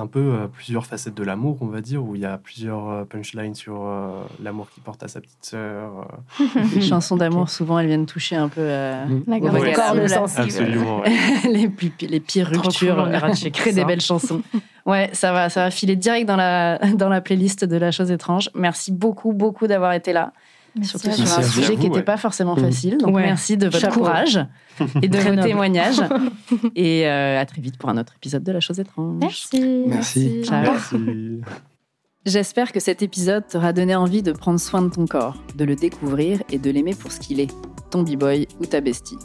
[0.00, 2.88] un peu euh, plusieurs facettes de l'amour, on va dire, où il y a plusieurs
[2.88, 6.06] euh, punchlines sur euh, l'amour qu'il porte à sa petite sœur.
[6.40, 6.44] euh.
[6.76, 9.72] Les chansons d'amour, souvent, elles viennent toucher un peu euh, La grande Ouais.
[9.72, 10.06] corde Ouais.
[10.06, 10.42] sensible.
[10.44, 11.00] Absolument.
[11.00, 11.10] ouais.
[11.50, 13.08] les, plus, les pires Trop ruptures.
[13.10, 14.40] cool, Créer des belles chansons.
[14.86, 18.12] Ouais, ça va, ça va filer direct dans la, dans la playlist de La Chose
[18.12, 18.50] étrange.
[18.54, 20.32] Merci beaucoup, beaucoup d'avoir été là.
[20.78, 22.02] Merci Surtout sur un sujet vous, qui n'était ouais.
[22.02, 22.64] pas forcément Mhm.
[22.64, 22.98] facile.
[22.98, 23.22] Donc Ouais.
[23.22, 24.00] merci de votre Chapeau.
[24.00, 24.38] courage
[25.02, 26.00] et de vos témoignages.
[26.76, 29.16] et euh, à très vite pour un autre épisode de La Chose étrange.
[29.20, 29.82] Merci.
[29.86, 30.42] Merci.
[30.44, 30.62] Ciao.
[30.62, 31.40] Merci.
[32.26, 35.76] J'espère que cet épisode t'aura donné envie de prendre soin de ton corps, de le
[35.76, 37.50] découvrir et de l'aimer pour ce qu'il est,
[37.90, 39.16] ton b-boy ou ta bestie.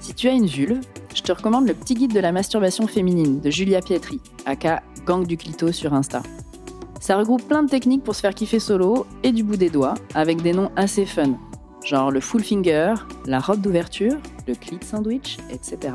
[0.00, 0.80] Si tu as une vulve,
[1.14, 5.26] je te recommande le petit guide de la masturbation féminine de Julia Pietri, aka Gang
[5.26, 6.22] du Clito sur Insta.
[7.02, 9.94] Ça regroupe plein de techniques pour se faire kiffer solo et du bout des doigts,
[10.14, 11.36] avec des noms assez fun,
[11.84, 12.94] genre le full finger,
[13.26, 14.14] la robe d'ouverture,
[14.46, 15.94] le clit sandwich, etc.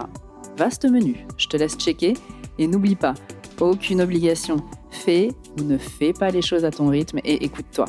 [0.58, 2.16] Vaste menu, je te laisse checker
[2.60, 3.14] et n'oublie pas,
[3.62, 4.58] aucune obligation,
[4.90, 7.86] fais ou ne fais pas les choses à ton rythme et écoute-toi.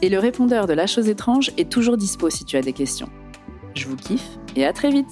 [0.00, 3.10] Et le répondeur de la chose étrange est toujours dispo si tu as des questions.
[3.74, 5.08] Je vous kiffe et à très vite